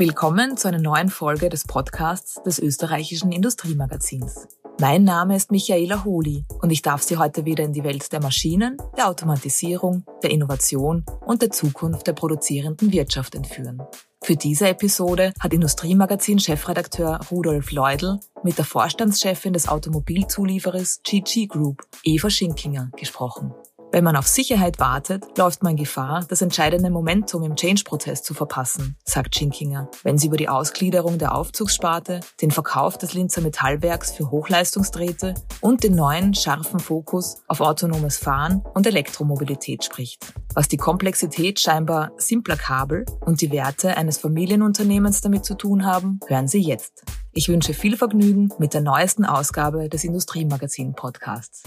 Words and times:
Willkommen 0.00 0.56
zu 0.56 0.66
einer 0.66 0.78
neuen 0.78 1.10
Folge 1.10 1.50
des 1.50 1.66
Podcasts 1.66 2.42
des 2.42 2.58
österreichischen 2.58 3.32
Industriemagazins. 3.32 4.48
Mein 4.80 5.04
Name 5.04 5.36
ist 5.36 5.50
Michaela 5.50 6.06
Holi 6.06 6.46
und 6.62 6.70
ich 6.70 6.80
darf 6.80 7.02
Sie 7.02 7.18
heute 7.18 7.44
wieder 7.44 7.64
in 7.64 7.74
die 7.74 7.84
Welt 7.84 8.10
der 8.10 8.22
Maschinen, 8.22 8.78
der 8.96 9.08
Automatisierung, 9.08 10.06
der 10.22 10.30
Innovation 10.30 11.04
und 11.26 11.42
der 11.42 11.50
Zukunft 11.50 12.06
der 12.06 12.14
produzierenden 12.14 12.90
Wirtschaft 12.94 13.34
entführen. 13.34 13.82
Für 14.24 14.36
diese 14.36 14.68
Episode 14.68 15.34
hat 15.38 15.52
Industriemagazin-Chefredakteur 15.52 17.20
Rudolf 17.30 17.70
Leudl 17.70 18.20
mit 18.42 18.56
der 18.56 18.64
Vorstandschefin 18.64 19.52
des 19.52 19.68
Automobilzulieferers 19.68 21.00
GG 21.02 21.46
Group, 21.46 21.82
Eva 22.04 22.30
Schinkinger, 22.30 22.90
gesprochen. 22.96 23.52
Wenn 23.92 24.04
man 24.04 24.14
auf 24.14 24.28
Sicherheit 24.28 24.78
wartet, 24.78 25.36
läuft 25.36 25.64
man 25.64 25.74
Gefahr, 25.74 26.24
das 26.28 26.42
entscheidende 26.42 26.90
Momentum 26.90 27.42
im 27.42 27.56
Change-Prozess 27.56 28.22
zu 28.22 28.34
verpassen, 28.34 28.96
sagt 29.04 29.34
Schinkinger, 29.34 29.90
wenn 30.04 30.16
sie 30.16 30.28
über 30.28 30.36
die 30.36 30.48
Ausgliederung 30.48 31.18
der 31.18 31.34
Aufzugssparte, 31.34 32.20
den 32.40 32.52
Verkauf 32.52 32.98
des 32.98 33.14
Linzer 33.14 33.40
Metallwerks 33.40 34.12
für 34.12 34.30
Hochleistungsdrähte 34.30 35.34
und 35.60 35.82
den 35.82 35.96
neuen, 35.96 36.34
scharfen 36.34 36.78
Fokus 36.78 37.42
auf 37.48 37.60
autonomes 37.60 38.16
Fahren 38.16 38.62
und 38.74 38.86
Elektromobilität 38.86 39.82
spricht. 39.82 40.34
Was 40.54 40.68
die 40.68 40.76
Komplexität 40.76 41.58
scheinbar 41.58 42.12
simpler 42.16 42.56
Kabel 42.56 43.06
und 43.26 43.40
die 43.40 43.50
Werte 43.50 43.96
eines 43.96 44.18
Familienunternehmens 44.18 45.20
damit 45.20 45.44
zu 45.44 45.56
tun 45.56 45.84
haben, 45.84 46.20
hören 46.28 46.46
Sie 46.46 46.60
jetzt. 46.60 47.02
Ich 47.32 47.48
wünsche 47.48 47.74
viel 47.74 47.96
Vergnügen 47.96 48.50
mit 48.58 48.72
der 48.72 48.82
neuesten 48.82 49.24
Ausgabe 49.24 49.88
des 49.88 50.04
Industriemagazin-Podcasts. 50.04 51.64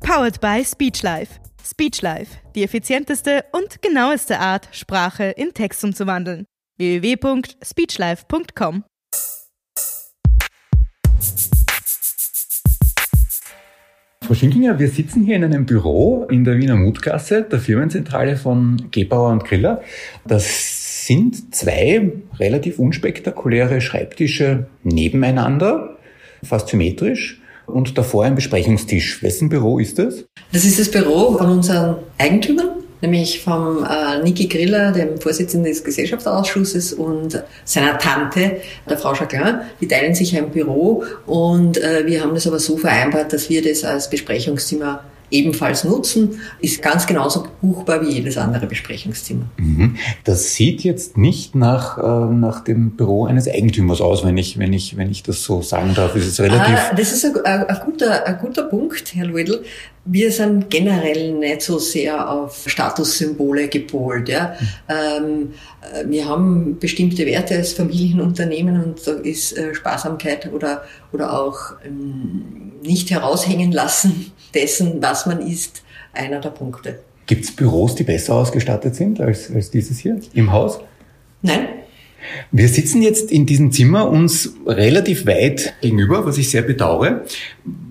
Powered 0.00 0.40
by 0.40 0.64
Speechlife. 0.64 1.38
Speechlife, 1.64 2.38
die 2.54 2.62
effizienteste 2.62 3.44
und 3.52 3.82
genaueste 3.82 4.38
Art, 4.38 4.68
Sprache 4.72 5.24
in 5.24 5.52
Text 5.54 5.82
umzuwandeln. 5.84 6.46
www.speechlife.com 6.78 8.84
Frau 14.30 14.36
Schinkinger, 14.36 14.78
wir 14.78 14.88
sitzen 14.88 15.24
hier 15.24 15.34
in 15.34 15.42
einem 15.42 15.66
Büro 15.66 16.24
in 16.30 16.44
der 16.44 16.56
Wiener 16.56 16.76
Mutgasse, 16.76 17.42
der 17.42 17.58
Firmenzentrale 17.58 18.36
von 18.36 18.88
Gebauer 18.92 19.32
und 19.32 19.44
Griller. 19.44 19.82
Das 20.24 21.04
sind 21.04 21.52
zwei 21.52 22.12
relativ 22.38 22.78
unspektakuläre 22.78 23.80
Schreibtische 23.80 24.68
nebeneinander, 24.84 25.96
fast 26.44 26.68
symmetrisch 26.68 27.40
und 27.70 27.96
davor 27.96 28.24
ein 28.24 28.34
Besprechungstisch. 28.34 29.22
Wessen 29.22 29.48
Büro 29.48 29.78
ist 29.78 29.98
das? 29.98 30.24
Das 30.52 30.64
ist 30.64 30.78
das 30.78 30.90
Büro 30.90 31.36
von 31.38 31.50
unseren 31.50 31.96
Eigentümern, 32.18 32.70
nämlich 33.00 33.40
vom 33.40 33.84
äh, 33.84 34.22
Niki 34.22 34.46
Griller, 34.46 34.92
dem 34.92 35.20
Vorsitzenden 35.20 35.70
des 35.70 35.84
Gesellschaftsausschusses 35.84 36.92
und 36.92 37.42
seiner 37.64 37.98
Tante, 37.98 38.56
der 38.88 38.98
Frau 38.98 39.14
Jacquin. 39.14 39.60
Die 39.80 39.88
teilen 39.88 40.14
sich 40.14 40.36
ein 40.36 40.50
Büro 40.50 41.04
und 41.26 41.78
äh, 41.78 42.06
wir 42.06 42.22
haben 42.22 42.34
das 42.34 42.46
aber 42.46 42.58
so 42.58 42.76
vereinbart, 42.76 43.32
dass 43.32 43.48
wir 43.48 43.62
das 43.62 43.84
als 43.84 44.10
Besprechungszimmer 44.10 45.04
ebenfalls 45.30 45.84
nutzen, 45.84 46.40
ist 46.60 46.82
ganz 46.82 47.06
genauso 47.06 47.46
buchbar 47.60 48.02
wie 48.02 48.10
jedes 48.10 48.36
andere 48.36 48.66
Besprechungszimmer. 48.66 49.46
Mhm. 49.56 49.96
Das 50.24 50.54
sieht 50.54 50.82
jetzt 50.82 51.16
nicht 51.16 51.54
nach, 51.54 51.98
äh, 51.98 52.32
nach 52.32 52.64
dem 52.64 52.92
Büro 52.92 53.26
eines 53.26 53.48
Eigentümers 53.48 54.00
aus, 54.00 54.24
wenn 54.24 54.36
ich, 54.36 54.58
wenn 54.58 54.72
ich, 54.72 54.96
wenn 54.96 55.10
ich 55.10 55.22
das 55.22 55.42
so 55.44 55.62
sagen 55.62 55.94
darf. 55.94 56.14
Es 56.16 56.26
ist 56.26 56.40
relativ. 56.40 56.76
Ah, 56.76 56.94
das 56.94 57.12
ist 57.12 57.24
ein, 57.24 57.36
ein, 57.44 57.80
guter, 57.84 58.26
ein 58.26 58.38
guter 58.38 58.64
Punkt, 58.64 59.14
Herr 59.14 59.26
Luedl. 59.26 59.62
Wir 60.06 60.32
sind 60.32 60.70
generell 60.70 61.34
nicht 61.34 61.62
so 61.62 61.78
sehr 61.78 62.30
auf 62.30 62.64
Statussymbole 62.66 63.68
gepolt. 63.68 64.28
Ja. 64.28 64.54
Ähm, 64.88 65.52
wir 66.06 66.26
haben 66.26 66.78
bestimmte 66.78 67.26
Werte 67.26 67.56
als 67.56 67.74
Familienunternehmen 67.74 68.82
und 68.82 69.06
da 69.06 69.12
ist 69.12 69.56
äh, 69.56 69.74
Sparsamkeit 69.74 70.50
oder, 70.52 70.84
oder 71.12 71.38
auch 71.38 71.74
ähm, 71.84 72.72
nicht 72.82 73.10
heraushängen 73.10 73.72
lassen 73.72 74.32
dessen, 74.54 75.02
was 75.02 75.26
man 75.26 75.40
ist, 75.40 75.82
einer 76.12 76.40
der 76.40 76.50
Punkte. 76.50 77.00
Gibt 77.26 77.44
es 77.44 77.52
Büros, 77.52 77.94
die 77.94 78.02
besser 78.02 78.34
ausgestattet 78.34 78.96
sind 78.96 79.20
als, 79.20 79.50
als 79.54 79.70
dieses 79.70 79.98
hier 79.98 80.18
im 80.34 80.52
Haus? 80.52 80.80
Nein. 81.42 81.68
Wir 82.52 82.68
sitzen 82.68 83.02
jetzt 83.02 83.30
in 83.30 83.46
diesem 83.46 83.72
Zimmer 83.72 84.08
uns 84.08 84.54
relativ 84.66 85.26
weit 85.26 85.74
gegenüber, 85.80 86.26
was 86.26 86.38
ich 86.38 86.50
sehr 86.50 86.62
bedauere. 86.62 87.24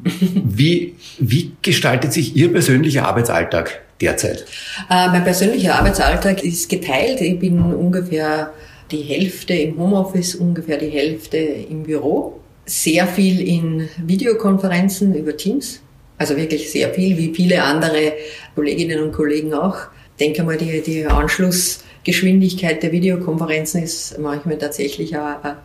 Wie, 0.04 0.96
wie 1.20 1.54
gestaltet 1.62 2.14
sich 2.14 2.36
Ihr 2.36 2.52
persönlicher 2.52 3.08
Arbeitsalltag 3.08 3.82
derzeit? 4.02 4.46
Äh, 4.90 5.08
mein 5.08 5.24
persönlicher 5.24 5.76
Arbeitsalltag 5.76 6.44
ist 6.44 6.70
geteilt. 6.70 7.22
Ich 7.22 7.40
bin 7.40 7.60
ungefähr 7.60 8.54
die 8.92 9.02
Hälfte 9.02 9.54
im 9.54 9.78
Homeoffice, 9.78 10.36
ungefähr 10.36 10.78
die 10.78 10.90
Hälfte 10.90 11.38
im 11.38 11.84
Büro. 11.84 12.40
Sehr 12.66 13.08
viel 13.08 13.42
in 13.42 13.90
Videokonferenzen 14.06 15.16
über 15.16 15.36
Teams. 15.36 15.82
Also 16.20 16.36
wirklich 16.36 16.70
sehr 16.70 16.94
viel, 16.94 17.18
wie 17.18 17.34
viele 17.34 17.64
andere 17.64 18.14
Kolleginnen 18.54 19.02
und 19.02 19.14
Kollegen 19.14 19.54
auch. 19.54 19.78
Ich 20.18 20.26
denke 20.26 20.44
mal, 20.44 20.58
die, 20.58 20.82
die 20.82 21.06
Anschlussgeschwindigkeit 21.06 22.84
der 22.84 22.92
Videokonferenzen 22.92 23.82
ist 23.82 24.20
manchmal 24.20 24.58
tatsächlich 24.58 25.16
eine, 25.16 25.42
eine 25.42 25.58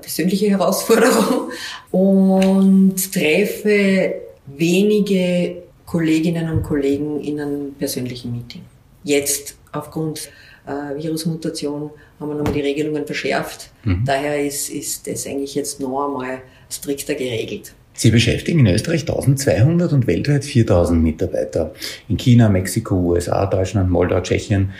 persönliche 0.00 0.50
Herausforderung 0.50 1.52
und 1.92 3.12
treffe 3.12 4.14
wenige 4.46 5.62
Kolleginnen 5.86 6.50
und 6.50 6.64
Kollegen 6.64 7.20
in 7.20 7.40
einem 7.40 7.74
persönlichen 7.74 8.32
Meeting. 8.32 8.62
Jetzt 9.04 9.56
aufgrund 9.70 10.30
äh, 10.66 11.00
Virusmutation 11.00 11.90
haben 12.18 12.28
wir 12.28 12.34
nochmal 12.34 12.54
die 12.54 12.60
Regelungen 12.60 13.06
verschärft. 13.06 13.70
Mhm. 13.84 14.04
Daher 14.04 14.44
ist, 14.44 14.68
ist 14.68 15.06
das 15.06 15.26
eigentlich 15.28 15.54
jetzt 15.54 15.78
noch 15.78 16.06
einmal 16.06 16.42
strikter 16.68 17.14
geregelt. 17.14 17.72
Sie 17.94 18.10
beschäftigen 18.10 18.60
in 18.60 18.74
Österreich 18.74 19.02
1200 19.02 19.92
und 19.92 20.06
weltweit 20.06 20.44
4000 20.44 21.02
Mitarbeiter. 21.02 21.72
In 22.08 22.16
China, 22.16 22.48
Mexiko, 22.48 22.94
USA, 22.96 23.46
Deutschland, 23.46 23.90
Moldau, 23.90 24.20
Tschechien. 24.20 24.70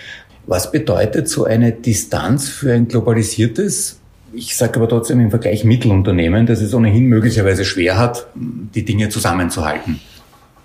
Was 0.46 0.72
bedeutet 0.72 1.28
so 1.28 1.44
eine 1.44 1.72
Distanz 1.72 2.48
für 2.48 2.72
ein 2.72 2.88
globalisiertes, 2.88 4.00
ich 4.32 4.56
sage 4.56 4.76
aber 4.76 4.88
trotzdem 4.88 5.20
im 5.20 5.30
Vergleich 5.30 5.64
Mittelunternehmen, 5.64 6.46
das 6.46 6.60
es 6.62 6.74
ohnehin 6.74 7.04
möglicherweise 7.04 7.64
schwer 7.64 7.98
hat, 7.98 8.26
die 8.34 8.84
Dinge 8.84 9.08
zusammenzuhalten? 9.08 10.00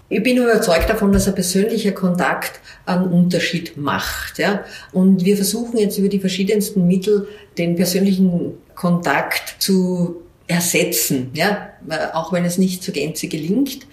Ich 0.10 0.24
bin 0.24 0.38
überzeugt 0.38 0.90
davon, 0.90 1.12
dass 1.12 1.28
ein 1.28 1.36
persönlicher 1.36 1.92
Kontakt 1.92 2.62
einen 2.86 3.08
Unterschied 3.08 3.76
macht. 3.76 4.40
Ja? 4.40 4.64
Und 4.94 5.26
wir 5.26 5.36
versuchen 5.36 5.78
jetzt 5.78 5.98
über 5.98 6.08
die 6.08 6.20
verschiedensten 6.20 6.88
Mittel 6.88 7.28
den 7.58 7.76
persönlichen 7.76 8.54
Kontakt 8.74 9.58
zu 9.60 10.22
ersetzen, 10.48 11.32
ja? 11.34 11.70
auch 12.14 12.32
wenn 12.34 12.46
es 12.46 12.58
nicht 12.58 12.84
zur 12.84 12.94
Gänze 12.94 13.28
gelingt. 13.28 13.86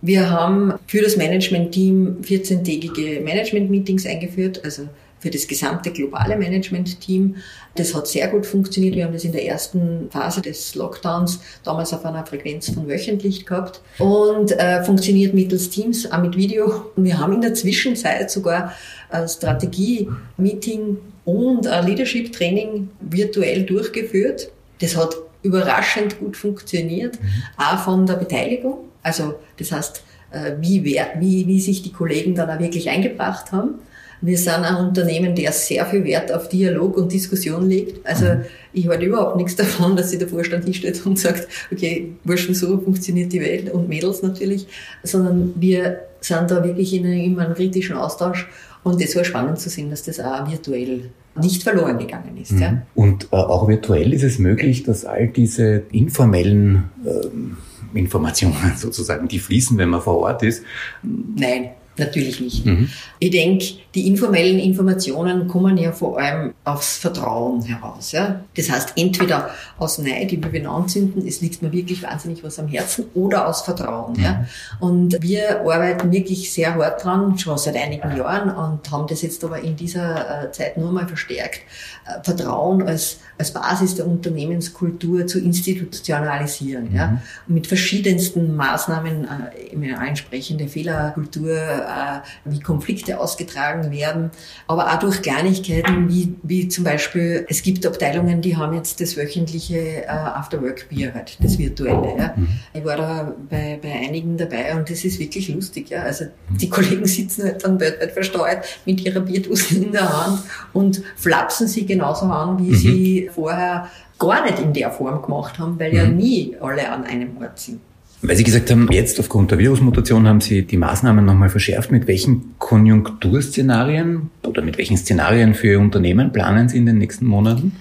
Wir 0.00 0.30
haben 0.30 0.74
für 0.86 1.02
das 1.02 1.16
Management-Team 1.16 2.18
14-tägige 2.22 3.20
Management-Meetings 3.20 4.06
eingeführt, 4.06 4.64
also 4.64 4.88
für 5.20 5.30
das 5.30 5.48
gesamte 5.48 5.90
globale 5.90 6.36
Management-Team. 6.36 7.36
Das 7.74 7.94
hat 7.94 8.06
sehr 8.06 8.28
gut 8.28 8.46
funktioniert. 8.46 8.94
Wir 8.94 9.04
haben 9.04 9.12
das 9.12 9.24
in 9.24 9.32
der 9.32 9.44
ersten 9.44 10.08
Phase 10.10 10.40
des 10.40 10.76
Lockdowns 10.76 11.40
damals 11.64 11.92
auf 11.92 12.04
einer 12.04 12.24
Frequenz 12.24 12.70
von 12.70 12.88
wöchentlich 12.88 13.44
gehabt 13.44 13.80
und 13.98 14.52
äh, 14.52 14.84
funktioniert 14.84 15.34
mittels 15.34 15.70
Teams, 15.70 16.10
auch 16.10 16.22
mit 16.22 16.36
Video. 16.36 16.90
Und 16.94 17.04
wir 17.04 17.18
haben 17.18 17.32
in 17.32 17.40
der 17.40 17.54
Zwischenzeit 17.54 18.30
sogar 18.30 18.72
ein 19.10 19.28
Strategie-Meeting 19.28 20.98
und 21.24 21.66
ein 21.66 21.86
Leadership-Training 21.86 22.88
virtuell 23.00 23.64
durchgeführt. 23.64 24.50
Das 24.80 24.96
hat 24.96 25.16
überraschend 25.42 26.18
gut 26.18 26.36
funktioniert, 26.36 27.20
mhm. 27.20 27.28
auch 27.56 27.78
von 27.78 28.06
der 28.06 28.14
Beteiligung. 28.14 28.78
Also 29.02 29.34
das 29.58 29.72
heißt, 29.72 30.02
äh, 30.30 30.52
wie, 30.60 30.84
wie, 30.84 31.46
wie 31.46 31.60
sich 31.60 31.82
die 31.82 31.92
Kollegen 31.92 32.34
dann 32.34 32.50
auch 32.50 32.58
wirklich 32.58 32.88
eingebracht 32.90 33.52
haben. 33.52 33.76
Wir 34.20 34.36
sind 34.36 34.64
ein 34.64 34.74
Unternehmen, 34.74 35.36
der 35.36 35.52
sehr 35.52 35.86
viel 35.86 36.02
Wert 36.04 36.32
auf 36.32 36.48
Dialog 36.48 36.96
und 36.96 37.12
Diskussion 37.12 37.68
legt. 37.68 38.04
Also 38.04 38.24
mhm. 38.26 38.44
ich 38.72 38.88
halte 38.88 39.04
überhaupt 39.04 39.36
nichts 39.36 39.54
davon, 39.56 39.96
dass 39.96 40.10
sich 40.10 40.18
der 40.18 40.28
Vorstand 40.28 40.64
hinstellt 40.64 41.06
und 41.06 41.18
sagt, 41.18 41.46
okay, 41.72 42.12
wurscht, 42.24 42.52
so 42.54 42.80
funktioniert 42.80 43.32
die 43.32 43.40
Welt 43.40 43.70
und 43.70 43.88
Mädels 43.88 44.22
natürlich, 44.22 44.66
sondern 45.04 45.54
wir 45.56 46.00
sind 46.20 46.50
da 46.50 46.64
wirklich 46.64 46.92
in 46.94 47.06
einem, 47.06 47.20
in 47.20 47.38
einem 47.38 47.54
kritischen 47.54 47.96
Austausch 47.96 48.48
und 48.82 49.00
es 49.00 49.14
war 49.14 49.24
spannend 49.24 49.60
zu 49.60 49.68
sehen, 49.68 49.90
dass 49.90 50.02
das 50.02 50.18
auch 50.18 50.50
virtuell 50.50 51.10
nicht 51.40 51.62
verloren 51.62 51.98
gegangen 51.98 52.36
ist. 52.36 52.52
Mhm. 52.52 52.62
Ja. 52.62 52.82
Und 52.94 53.28
äh, 53.32 53.36
auch 53.36 53.68
virtuell 53.68 54.12
ist 54.12 54.22
es 54.22 54.38
möglich, 54.38 54.82
dass 54.84 55.04
all 55.04 55.28
diese 55.28 55.82
informellen 55.92 56.90
ähm, 57.06 57.56
Informationen 57.94 58.56
sozusagen, 58.76 59.28
die 59.28 59.38
fließen, 59.38 59.78
wenn 59.78 59.88
man 59.88 60.00
vor 60.00 60.18
Ort 60.18 60.42
ist. 60.42 60.62
Nein. 61.02 61.70
Natürlich 61.98 62.40
nicht. 62.40 62.64
Mhm. 62.64 62.88
Ich 63.18 63.30
denke, 63.30 63.64
die 63.94 64.06
informellen 64.06 64.58
Informationen 64.58 65.48
kommen 65.48 65.76
ja 65.76 65.92
vor 65.92 66.18
allem 66.18 66.54
aufs 66.64 66.98
Vertrauen 66.98 67.62
heraus. 67.62 68.12
Ja? 68.12 68.44
Das 68.56 68.70
heißt, 68.70 68.92
entweder 68.96 69.50
aus 69.78 69.98
Neid, 69.98 70.30
die 70.30 70.40
wir 70.40 70.70
anzünden, 70.70 71.26
es 71.26 71.40
liegt 71.40 71.62
mir 71.62 71.72
wirklich 71.72 72.02
wahnsinnig 72.02 72.44
was 72.44 72.58
am 72.58 72.68
Herzen, 72.68 73.06
oder 73.14 73.48
aus 73.48 73.62
Vertrauen. 73.62 74.12
Mhm. 74.12 74.22
Ja? 74.22 74.46
Und 74.78 75.20
wir 75.20 75.60
arbeiten 75.62 76.12
wirklich 76.12 76.52
sehr 76.52 76.74
hart 76.74 77.04
dran, 77.04 77.38
schon 77.38 77.58
seit 77.58 77.76
einigen 77.76 78.16
Jahren, 78.16 78.50
und 78.50 78.90
haben 78.90 79.06
das 79.08 79.22
jetzt 79.22 79.42
aber 79.42 79.60
in 79.60 79.74
dieser 79.74 80.44
äh, 80.44 80.52
Zeit 80.52 80.76
nur 80.76 80.92
mal 80.92 81.08
verstärkt, 81.08 81.60
äh, 82.06 82.22
Vertrauen 82.22 82.82
als, 82.82 83.18
als 83.36 83.52
Basis 83.52 83.96
der 83.96 84.06
Unternehmenskultur 84.06 85.26
zu 85.26 85.40
institutionalisieren. 85.40 86.90
Mhm. 86.90 86.96
Ja? 86.96 87.22
Mit 87.46 87.66
verschiedensten 87.66 88.54
Maßnahmen 88.54 89.24
äh, 89.24 89.74
eine 89.74 90.06
entsprechende 90.06 90.68
Fehlerkultur, 90.68 91.56
äh, 91.88 92.20
wie 92.44 92.60
Konflikte 92.60 93.18
ausgetragen 93.18 93.90
werden, 93.90 94.30
aber 94.66 94.92
auch 94.92 94.98
durch 94.98 95.22
Kleinigkeiten 95.22 96.08
wie, 96.08 96.34
wie 96.42 96.68
zum 96.68 96.84
Beispiel, 96.84 97.46
es 97.48 97.62
gibt 97.62 97.86
Abteilungen, 97.86 98.40
die 98.40 98.56
haben 98.56 98.74
jetzt 98.74 99.00
das 99.00 99.16
wöchentliche 99.16 100.04
äh, 100.04 100.08
After-Work-Bier 100.08 101.14
halt, 101.14 101.38
das 101.42 101.58
virtuelle. 101.58 102.16
Ja. 102.18 102.34
Mhm. 102.36 102.48
Ich 102.74 102.84
war 102.84 102.96
da 102.96 103.34
bei, 103.48 103.78
bei 103.80 103.92
einigen 103.92 104.36
dabei 104.36 104.76
und 104.76 104.90
das 104.90 105.04
ist 105.04 105.18
wirklich 105.18 105.48
lustig. 105.48 105.90
Ja. 105.90 106.02
Also 106.02 106.26
die 106.48 106.68
Kollegen 106.68 107.06
sitzen 107.06 107.44
halt 107.44 107.64
dann 107.64 107.80
weltweit 107.80 108.12
versteuert 108.12 108.64
mit 108.84 109.00
ihrer 109.04 109.20
Bierdosen 109.20 109.84
in 109.84 109.92
der 109.92 110.26
Hand 110.26 110.42
und 110.72 111.02
flapsen 111.16 111.68
sie 111.68 111.86
genauso 111.86 112.26
an, 112.26 112.58
wie 112.58 112.70
mhm. 112.70 112.74
sie 112.74 113.30
vorher 113.34 113.88
gar 114.18 114.44
nicht 114.44 114.58
in 114.58 114.72
der 114.72 114.90
Form 114.90 115.22
gemacht 115.22 115.58
haben, 115.58 115.78
weil 115.78 115.94
ja 115.94 116.04
mhm. 116.04 116.16
nie 116.16 116.56
alle 116.60 116.90
an 116.90 117.04
einem 117.04 117.36
Ort 117.38 117.58
sind. 117.58 117.80
Weil 118.20 118.36
Sie 118.36 118.44
gesagt 118.44 118.70
haben, 118.70 118.88
jetzt 118.90 119.20
aufgrund 119.20 119.52
der 119.52 119.58
Virusmutation 119.58 120.26
haben 120.26 120.40
Sie 120.40 120.62
die 120.62 120.76
Maßnahmen 120.76 121.24
nochmal 121.24 121.50
verschärft. 121.50 121.92
Mit 121.92 122.08
welchen 122.08 122.58
Konjunkturszenarien 122.58 124.30
oder 124.44 124.62
mit 124.62 124.76
welchen 124.76 124.96
Szenarien 124.96 125.54
für 125.54 125.68
Ihr 125.68 125.80
Unternehmen 125.80 126.32
planen 126.32 126.68
Sie 126.68 126.78
in 126.78 126.86
den 126.86 126.98
nächsten 126.98 127.26
Monaten? 127.26 127.76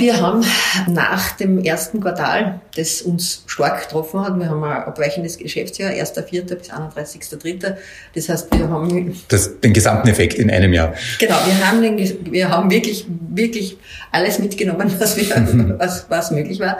Wir 0.00 0.18
haben 0.18 0.42
nach 0.88 1.32
dem 1.32 1.58
ersten 1.58 2.00
Quartal, 2.00 2.60
das 2.74 3.02
uns 3.02 3.42
stark 3.46 3.82
getroffen 3.82 4.20
hat, 4.20 4.38
wir 4.38 4.48
haben 4.48 4.64
ein 4.64 4.82
abweichendes 4.84 5.36
Geschäftsjahr, 5.36 5.90
1.4. 5.90 6.54
bis 6.54 6.70
31.3. 6.70 7.74
Das 8.14 8.28
heißt, 8.30 8.48
wir 8.56 8.68
haben... 8.70 9.14
Das, 9.28 9.60
den 9.60 9.74
gesamten 9.74 10.08
Effekt 10.08 10.34
in 10.34 10.50
einem 10.50 10.72
Jahr. 10.72 10.94
Genau, 11.18 11.36
wir 11.44 11.68
haben, 11.68 11.82
den, 11.82 12.32
wir 12.32 12.48
haben 12.48 12.70
wirklich, 12.70 13.04
wirklich 13.28 13.76
alles 14.10 14.38
mitgenommen, 14.38 14.90
was, 14.98 15.18
wir, 15.18 15.74
was, 15.78 16.06
was 16.08 16.30
möglich 16.30 16.60
war. 16.60 16.78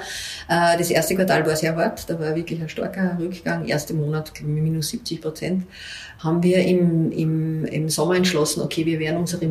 Äh, 0.50 0.76
das 0.76 0.90
erste 0.90 1.14
Quartal 1.14 1.46
war 1.46 1.54
sehr 1.54 1.76
hart, 1.76 2.10
da 2.10 2.18
war 2.18 2.34
wirklich 2.34 2.60
ein 2.60 2.68
starker 2.68 3.16
Rückgang. 3.20 3.68
Erste 3.68 3.94
Monat 3.94 4.32
minus 4.42 4.88
70 4.88 5.22
Prozent. 5.22 5.62
Haben 6.18 6.42
wir 6.42 6.58
im, 6.66 7.12
im, 7.12 7.64
im 7.66 7.88
Sommer 7.88 8.16
entschlossen, 8.16 8.60
okay, 8.60 8.84
wir 8.84 8.98
werden 8.98 9.18
unsere 9.18 9.44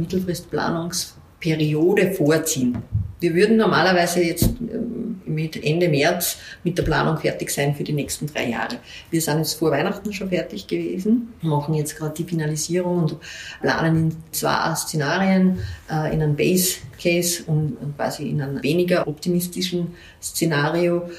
Mittelfristplanungsperiode 1.39 2.11
vorziehen. 2.11 2.77
Wir 3.19 3.33
würden 3.33 3.57
normalerweise 3.57 4.23
jetzt 4.23 4.49
ähm, 4.61 5.21
mit 5.25 5.61
Ende 5.63 5.89
März 5.89 6.37
mit 6.63 6.77
der 6.77 6.83
Planung 6.83 7.17
fertig 7.17 7.51
sein 7.51 7.75
für 7.75 7.83
die 7.83 7.91
nächsten 7.91 8.27
drei 8.27 8.49
Jahre. 8.49 8.77
Wir 9.11 9.21
sind 9.21 9.39
jetzt 9.39 9.53
vor 9.55 9.71
Weihnachten 9.71 10.13
schon 10.13 10.29
fertig 10.29 10.67
gewesen, 10.67 11.33
machen 11.41 11.73
jetzt 11.73 11.97
gerade 11.97 12.13
die 12.15 12.23
Finalisierung 12.23 12.99
und 12.99 13.17
planen 13.61 13.95
in 13.97 14.15
zwei 14.31 14.73
Szenarien, 14.75 15.59
äh, 15.91 16.13
in 16.13 16.21
einem 16.21 16.35
Base 16.35 16.77
Case 17.01 17.43
und 17.45 17.77
quasi 17.97 18.29
in 18.29 18.41
einem 18.41 18.63
weniger 18.63 19.07
optimistischen 19.07 19.95
Szenario. 20.21 21.09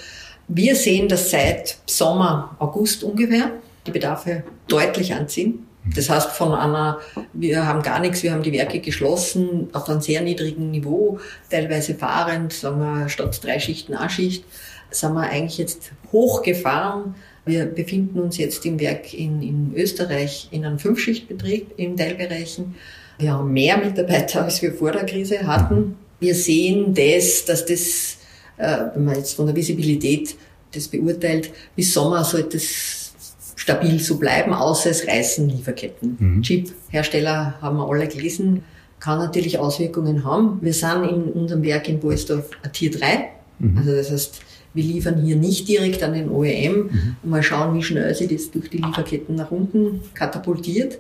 Wir 0.49 0.75
sehen, 0.75 1.09
dass 1.09 1.31
seit 1.31 1.79
Sommer, 1.87 2.57
August 2.59 3.05
ungefähr 3.05 3.53
die 3.87 3.93
Bedarfe 3.93 4.43
deutlich 4.67 5.15
anziehen. 5.15 5.67
Das 5.85 6.11
heißt, 6.11 6.31
von 6.33 6.53
einer, 6.53 7.01
wir 7.33 7.67
haben 7.67 7.83
gar 7.83 8.01
nichts, 8.01 8.23
wir 8.23 8.33
haben 8.33 8.43
die 8.43 8.53
Werke 8.53 8.81
geschlossen, 8.81 9.69
auf 9.73 9.89
einem 9.89 10.01
sehr 10.01 10.21
niedrigen 10.21 10.71
Niveau, 10.71 11.19
teilweise 11.51 11.95
fahrend, 11.95 12.53
sagen 12.53 12.81
wir, 12.81 13.09
statt 13.09 13.41
drei 13.43 13.59
Schichten 13.59 13.95
A-Schicht, 13.95 14.45
sind 14.91 15.15
wir 15.15 15.23
eigentlich 15.23 15.59
jetzt 15.59 15.93
hochgefahren. 16.13 17.15
Wir 17.47 17.65
befinden 17.65 18.21
uns 18.21 18.37
jetzt 18.37 18.67
im 18.67 18.79
Werk 18.79 19.15
in, 19.15 19.41
in 19.41 19.73
Österreich 19.75 20.49
in 20.51 20.65
einem 20.65 20.79
Fünfschichtbetrieb 20.79 21.73
in 21.77 21.97
Teilbereichen. 21.97 22.75
Wir 23.19 23.33
haben 23.33 23.53
mehr 23.53 23.79
Mitarbeiter, 23.79 24.45
als 24.45 24.61
wir 24.61 24.73
vor 24.73 24.93
der 24.93 25.07
Krise 25.07 25.47
hatten. 25.47 25.97
Wir 26.19 26.35
sehen 26.35 26.95
das, 26.95 27.45
dass 27.47 27.65
das, 27.65 28.19
äh, 28.59 28.95
wenn 28.95 29.05
man 29.05 29.15
jetzt 29.17 29.35
von 29.35 29.47
der 29.47 29.57
Visibilität 29.57 30.37
das 30.73 30.89
beurteilt, 30.89 31.51
bis 31.75 31.93
Sommer 31.95 32.23
sollte 32.25 32.59
es 32.59 33.00
stabil 33.61 34.01
zu 34.01 34.19
bleiben, 34.19 34.55
außer 34.55 34.89
es 34.89 35.07
reißen 35.07 35.47
Lieferketten. 35.47 36.17
Mhm. 36.19 36.43
Chip-Hersteller 36.43 37.61
haben 37.61 37.77
wir 37.77 37.87
alle 37.87 38.09
gelesen, 38.09 38.63
kann 39.01 39.19
natürlich 39.19 39.59
Auswirkungen 39.59 40.25
haben. 40.25 40.59
Wir 40.63 40.73
sind 40.73 41.05
in 41.05 41.25
unserem 41.25 41.63
Werk 41.63 41.87
in 41.87 42.01
Boisdorf 42.01 42.49
Tier 42.73 42.91
3, 42.91 43.29
mhm. 43.59 43.77
also 43.77 43.95
das 43.95 44.11
heißt, 44.11 44.41
wir 44.73 44.83
liefern 44.83 45.21
hier 45.23 45.37
nicht 45.37 45.69
direkt 45.69 46.03
an 46.03 46.15
den 46.15 46.31
OEM 46.31 46.73
mhm. 46.73 47.17
und 47.23 47.31
mal 47.31 47.43
schauen, 47.43 47.77
wie 47.77 47.83
schnell 47.83 48.15
sich 48.15 48.29
das 48.29 48.51
durch 48.51 48.71
die 48.71 48.79
Lieferketten 48.79 49.35
nach 49.35 49.51
unten 49.51 50.01
katapultiert. 50.15 50.99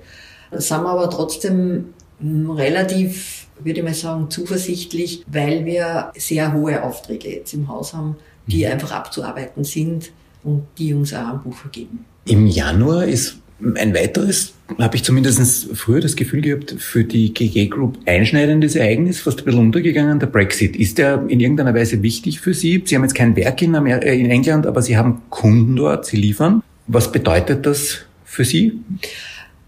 Da 0.50 0.60
sind 0.60 0.82
wir 0.82 0.90
aber 0.90 1.08
trotzdem 1.08 1.94
hm, 2.20 2.50
relativ, 2.50 3.46
würde 3.58 3.78
ich 3.78 3.84
mal 3.84 3.94
sagen, 3.94 4.28
zuversichtlich, 4.28 5.24
weil 5.28 5.64
wir 5.64 6.12
sehr 6.14 6.52
hohe 6.52 6.82
Aufträge 6.82 7.36
jetzt 7.36 7.54
im 7.54 7.68
Haus 7.68 7.94
haben, 7.94 8.16
die 8.46 8.66
mhm. 8.66 8.72
einfach 8.72 8.92
abzuarbeiten 8.92 9.64
sind 9.64 10.10
und 10.44 10.66
die 10.76 10.92
uns 10.92 11.14
auch 11.14 11.20
am 11.20 11.42
Buch 11.42 11.56
vergeben. 11.56 12.04
Im 12.26 12.46
Januar 12.46 13.04
ist 13.04 13.38
ein 13.74 13.94
weiteres, 13.94 14.54
habe 14.78 14.96
ich 14.96 15.04
zumindest 15.04 15.76
früher 15.76 16.00
das 16.00 16.16
Gefühl 16.16 16.40
gehabt, 16.40 16.74
für 16.78 17.04
die 17.04 17.34
GG 17.34 17.66
Group 17.66 17.98
einschneidendes 18.06 18.76
Ereignis, 18.76 19.20
fast 19.20 19.40
ein 19.40 19.44
bisschen 19.44 19.60
untergegangen, 19.60 20.18
der 20.18 20.26
Brexit. 20.28 20.76
Ist 20.76 20.98
der 20.98 21.24
in 21.28 21.40
irgendeiner 21.40 21.74
Weise 21.74 22.02
wichtig 22.02 22.40
für 22.40 22.54
Sie? 22.54 22.82
Sie 22.84 22.94
haben 22.94 23.02
jetzt 23.02 23.14
kein 23.14 23.36
Werk 23.36 23.60
in, 23.62 23.74
Amer 23.74 24.02
äh, 24.02 24.18
in 24.18 24.30
England, 24.30 24.66
aber 24.66 24.82
Sie 24.82 24.96
haben 24.96 25.22
Kunden 25.30 25.76
dort, 25.76 26.06
Sie 26.06 26.16
liefern. 26.16 26.62
Was 26.86 27.12
bedeutet 27.12 27.66
das 27.66 27.98
für 28.24 28.44
Sie? 28.44 28.80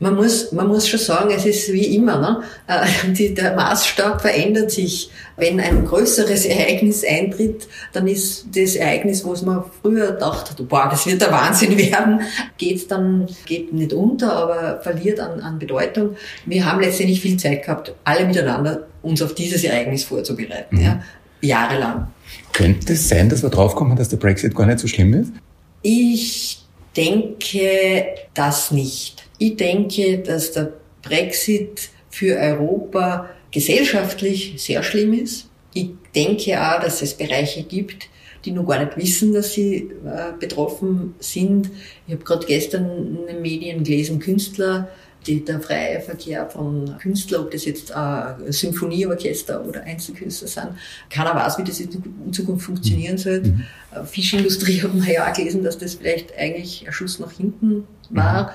Man 0.02 0.16
muss, 0.16 0.50
man 0.50 0.66
muss 0.66 0.88
schon 0.88 0.98
sagen, 0.98 1.30
es 1.34 1.46
ist 1.46 1.72
wie 1.72 1.94
immer, 1.94 2.18
ne? 2.18 2.42
Äh, 2.66 3.12
die, 3.12 3.32
der 3.32 3.54
Maßstab 3.54 4.20
verändert 4.20 4.72
sich. 4.72 5.10
Wenn 5.36 5.60
ein 5.60 5.86
größeres 5.86 6.44
Ereignis 6.44 7.04
eintritt, 7.08 7.68
dann 7.92 8.08
ist 8.08 8.46
das 8.52 8.74
Ereignis, 8.74 9.24
was 9.24 9.42
man 9.42 9.64
früher 9.80 10.10
dachte, 10.12 10.60
boah, 10.64 10.88
das 10.90 11.06
wird 11.06 11.22
der 11.22 11.30
Wahnsinn 11.30 11.78
werden, 11.90 12.22
geht 12.58 12.90
dann, 12.90 13.28
geht 13.46 13.72
nicht 13.72 13.92
unter, 13.92 14.32
aber 14.34 14.80
verliert 14.82 15.20
an, 15.20 15.40
an 15.40 15.58
Bedeutung. 15.58 16.16
Wir 16.46 16.66
haben 16.66 16.80
letztendlich 16.80 17.20
viel 17.20 17.36
Zeit 17.36 17.64
gehabt, 17.64 17.94
alle 18.02 18.26
miteinander 18.26 18.88
uns 19.02 19.22
auf 19.22 19.34
dieses 19.34 19.62
Ereignis 19.62 20.04
vorzubereiten, 20.04 20.76
mhm. 20.76 20.82
ja? 20.82 21.02
jahrelang. 21.40 22.08
Könnte 22.52 22.92
es 22.92 23.08
sein, 23.08 23.28
dass 23.28 23.42
wir 23.42 23.50
draufkommen, 23.50 23.96
dass 23.96 24.08
der 24.08 24.16
Brexit 24.16 24.54
gar 24.54 24.66
nicht 24.66 24.80
so 24.80 24.88
schlimm 24.88 25.14
ist? 25.14 25.32
Ich 25.82 26.61
denke 26.96 28.06
das 28.34 28.70
nicht. 28.70 29.24
Ich 29.38 29.56
denke, 29.56 30.18
dass 30.18 30.52
der 30.52 30.72
Brexit 31.02 31.90
für 32.10 32.36
Europa 32.36 33.30
gesellschaftlich 33.50 34.54
sehr 34.56 34.82
schlimm 34.82 35.12
ist. 35.12 35.48
Ich 35.74 35.90
denke 36.14 36.60
auch, 36.60 36.80
dass 36.80 37.02
es 37.02 37.14
Bereiche 37.14 37.62
gibt, 37.62 38.08
die 38.44 38.50
noch 38.50 38.66
gar 38.66 38.84
nicht 38.84 38.96
wissen, 38.96 39.32
dass 39.32 39.52
sie 39.52 39.90
äh, 40.04 40.32
betroffen 40.38 41.14
sind. 41.18 41.70
Ich 42.06 42.14
habe 42.14 42.24
gerade 42.24 42.46
gestern 42.46 43.18
in 43.20 43.26
den 43.26 43.42
Medien 43.42 43.84
gelesen, 43.84 44.18
Künstler, 44.18 44.88
der 45.24 45.60
freie 45.60 46.00
Verkehr 46.00 46.48
von 46.48 46.96
Künstlern, 46.98 47.44
ob 47.44 47.50
das 47.50 47.64
jetzt 47.64 47.90
äh, 47.90 48.52
Symphonieorchester 48.52 49.64
oder 49.64 49.82
Einzelkünstler 49.84 50.48
sind. 50.48 50.68
Keiner 51.10 51.34
weiß, 51.34 51.58
wie 51.58 51.64
das 51.64 51.80
in 51.80 52.32
Zukunft 52.32 52.66
funktionieren 52.66 53.18
soll. 53.18 53.40
Mhm. 53.40 53.64
Äh, 53.94 54.04
Fischindustrie 54.04 54.82
hat 54.82 54.94
man 54.94 55.08
ja 55.08 55.30
auch 55.30 55.36
gelesen, 55.36 55.62
dass 55.62 55.78
das 55.78 55.94
vielleicht 55.94 56.36
eigentlich 56.36 56.84
ein 56.86 56.92
Schuss 56.92 57.18
nach 57.18 57.32
hinten 57.32 57.84
war. 58.10 58.44
Mhm 58.44 58.50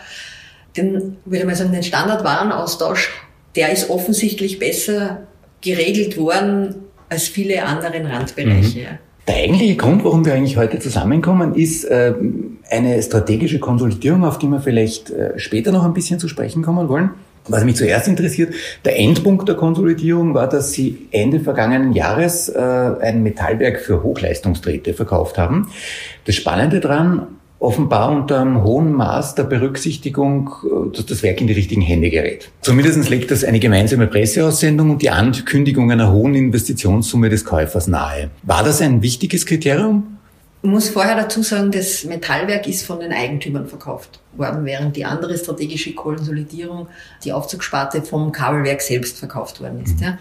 den, 0.77 1.17
würde 1.25 1.39
ich 1.39 1.45
mal 1.45 1.55
sagen, 1.55 1.71
den 1.71 1.83
Standardwarenaustausch, 1.83 3.09
der 3.55 3.71
ist 3.71 3.89
offensichtlich 3.89 4.59
besser 4.59 5.27
geregelt 5.61 6.17
worden 6.17 6.75
als 7.09 7.27
viele 7.27 7.63
andere 7.63 8.03
Randbereiche. 8.03 8.79
Mhm. 8.79 9.06
Der 9.27 9.35
eigentliche 9.35 9.75
Grund, 9.75 10.05
warum 10.05 10.25
wir 10.25 10.33
eigentlich 10.33 10.55
heute 10.55 10.79
zusammenkommen, 10.79 11.53
ist 11.53 11.83
äh, 11.83 12.13
eine 12.69 13.01
strategische 13.01 13.59
Konsolidierung, 13.59 14.23
auf 14.23 14.39
die 14.39 14.47
wir 14.47 14.61
vielleicht 14.61 15.09
äh, 15.09 15.37
später 15.37 15.73
noch 15.73 15.83
ein 15.83 15.93
bisschen 15.93 16.17
zu 16.17 16.29
sprechen 16.29 16.63
kommen 16.63 16.87
wollen. 16.87 17.11
Was 17.49 17.63
mich 17.63 17.75
zuerst 17.75 18.07
interessiert, 18.07 18.53
der 18.85 18.99
Endpunkt 18.99 19.47
der 19.47 19.55
Konsolidierung 19.55 20.33
war, 20.33 20.47
dass 20.47 20.71
Sie 20.71 21.07
Ende 21.11 21.39
vergangenen 21.39 21.93
Jahres 21.93 22.49
äh, 22.49 22.59
ein 22.59 23.23
Metallwerk 23.23 23.79
für 23.79 24.03
Hochleistungsdrähte 24.03 24.93
verkauft 24.93 25.37
haben. 25.37 25.69
Das 26.25 26.35
Spannende 26.35 26.79
daran, 26.79 27.36
offenbar 27.59 28.11
unter 28.11 28.39
einem 28.41 28.63
hohen 28.63 28.93
Maß 28.93 29.35
der 29.35 29.43
Berücksichtigung, 29.43 30.49
äh, 30.63 30.95
dass 30.95 31.05
das 31.05 31.23
Werk 31.23 31.41
in 31.41 31.47
die 31.47 31.53
richtigen 31.53 31.81
Hände 31.81 32.09
gerät. 32.09 32.49
Zumindest 32.61 33.09
legt 33.09 33.31
das 33.31 33.43
eine 33.43 33.59
gemeinsame 33.59 34.07
Presseaussendung 34.07 34.91
und 34.91 35.01
die 35.01 35.09
Ankündigung 35.09 35.91
einer 35.91 36.11
hohen 36.11 36.35
Investitionssumme 36.35 37.29
des 37.29 37.45
Käufers 37.45 37.87
nahe. 37.87 38.29
War 38.43 38.63
das 38.63 38.81
ein 38.81 39.01
wichtiges 39.01 39.45
Kriterium? 39.45 40.17
Ich 40.63 40.69
muss 40.69 40.89
vorher 40.89 41.15
dazu 41.15 41.43
sagen, 41.43 41.71
das 41.71 42.03
Metallwerk 42.03 42.67
ist 42.67 42.85
von 42.85 42.99
den 42.99 43.13
Eigentümern 43.13 43.67
verkauft 43.67 44.19
worden, 44.35 44.65
während 44.65 44.95
die 44.95 45.05
andere 45.05 45.37
strategische 45.37 45.93
Konsolidierung, 45.93 46.87
die 47.23 47.31
Aufzugssparte 47.31 48.01
vom 48.01 48.31
Kabelwerk 48.31 48.81
selbst 48.81 49.19
verkauft 49.19 49.61
worden 49.61 49.83
ist. 49.83 50.01
Ja. 50.01 50.17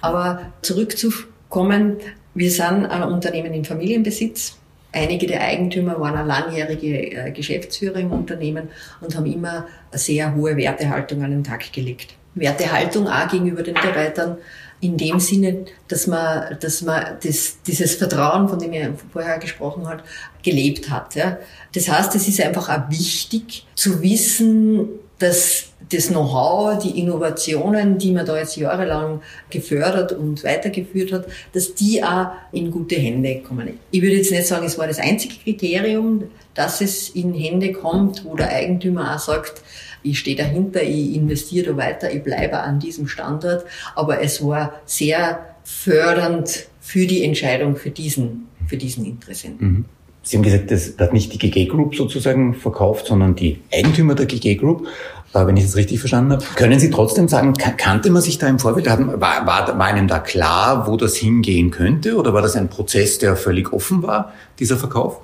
Aber 0.00 0.42
zurückzukommen, 0.62 1.96
wir 2.34 2.50
sind 2.50 2.86
ein 2.86 3.02
Unternehmen 3.02 3.52
in 3.52 3.64
Familienbesitz. 3.64 4.59
Einige 4.92 5.26
der 5.26 5.40
Eigentümer 5.42 6.00
waren 6.00 6.26
langjährige 6.26 7.12
äh, 7.12 7.30
Geschäftsführer 7.30 7.96
im 7.96 8.12
Unternehmen 8.12 8.68
und 9.00 9.16
haben 9.16 9.26
immer 9.26 9.66
eine 9.90 9.98
sehr 9.98 10.34
hohe 10.34 10.56
Wertehaltung 10.56 11.22
an 11.22 11.30
den 11.30 11.44
Tag 11.44 11.72
gelegt. 11.72 12.14
Wertehaltung 12.34 13.08
auch 13.08 13.28
gegenüber 13.28 13.62
den 13.62 13.74
Mitarbeitern 13.74 14.38
in 14.80 14.96
dem 14.96 15.20
Sinne, 15.20 15.66
dass 15.88 16.06
man, 16.06 16.56
dass 16.58 16.82
man 16.82 17.18
das, 17.22 17.58
dieses 17.66 17.96
Vertrauen, 17.96 18.48
von 18.48 18.58
dem 18.58 18.72
ihr 18.72 18.94
vorher 19.12 19.38
gesprochen 19.38 19.86
hat, 19.86 20.02
gelebt 20.42 20.90
hat. 20.90 21.14
Ja. 21.14 21.38
Das 21.74 21.88
heißt, 21.88 22.14
es 22.14 22.26
ist 22.28 22.40
einfach 22.40 22.68
auch 22.68 22.90
wichtig 22.90 23.66
zu 23.74 24.00
wissen, 24.02 24.88
dass 25.18 25.69
das 25.92 26.08
Know-how, 26.08 26.78
die 26.78 27.00
Innovationen, 27.00 27.98
die 27.98 28.12
man 28.12 28.24
da 28.24 28.38
jetzt 28.38 28.56
jahrelang 28.56 29.20
gefördert 29.50 30.12
und 30.12 30.44
weitergeführt 30.44 31.12
hat, 31.12 31.26
dass 31.52 31.74
die 31.74 32.02
auch 32.02 32.28
in 32.52 32.70
gute 32.70 32.96
Hände 32.96 33.40
kommen. 33.40 33.78
Ich 33.90 34.00
würde 34.00 34.16
jetzt 34.16 34.30
nicht 34.30 34.46
sagen, 34.46 34.66
es 34.66 34.78
war 34.78 34.86
das 34.86 34.98
einzige 34.98 35.34
Kriterium, 35.34 36.24
dass 36.54 36.80
es 36.80 37.10
in 37.10 37.34
Hände 37.34 37.72
kommt, 37.72 38.24
wo 38.24 38.36
der 38.36 38.50
Eigentümer 38.50 39.14
auch 39.14 39.18
sagt, 39.18 39.62
ich 40.02 40.18
stehe 40.18 40.36
dahinter, 40.36 40.82
ich 40.82 41.14
investiere 41.14 41.72
da 41.72 41.76
weiter, 41.76 42.12
ich 42.12 42.22
bleibe 42.22 42.58
an 42.58 42.78
diesem 42.78 43.06
Standort. 43.06 43.64
Aber 43.94 44.22
es 44.22 44.44
war 44.44 44.80
sehr 44.86 45.54
fördernd 45.64 46.68
für 46.80 47.06
die 47.06 47.24
Entscheidung 47.24 47.76
für 47.76 47.90
diesen, 47.90 48.46
für 48.66 48.76
diesen 48.76 49.04
Interessenten. 49.04 49.66
Mhm. 49.66 49.84
Sie 50.22 50.36
haben 50.36 50.42
gesagt, 50.42 50.70
das 50.70 50.94
hat 50.98 51.14
nicht 51.14 51.32
die 51.32 51.38
GG 51.38 51.66
Group 51.66 51.94
sozusagen 51.94 52.54
verkauft, 52.54 53.06
sondern 53.06 53.34
die 53.34 53.58
Eigentümer 53.72 54.14
der 54.14 54.26
GG 54.26 54.56
Group. 54.56 54.86
Wenn 55.32 55.56
ich 55.56 55.64
das 55.64 55.76
richtig 55.76 56.00
verstanden 56.00 56.32
habe, 56.32 56.44
können 56.56 56.80
Sie 56.80 56.90
trotzdem 56.90 57.28
sagen, 57.28 57.54
kannte 57.54 58.10
man 58.10 58.20
sich 58.20 58.38
da 58.38 58.48
im 58.48 58.58
Vorfeld? 58.58 58.86
War, 58.86 59.46
war, 59.46 59.78
war 59.78 59.86
einem 59.86 60.08
da 60.08 60.18
klar, 60.18 60.88
wo 60.88 60.96
das 60.96 61.14
hingehen 61.16 61.70
könnte? 61.70 62.16
Oder 62.16 62.34
war 62.34 62.42
das 62.42 62.56
ein 62.56 62.68
Prozess, 62.68 63.18
der 63.18 63.36
völlig 63.36 63.72
offen 63.72 64.02
war, 64.02 64.32
dieser 64.58 64.76
Verkauf? 64.76 65.20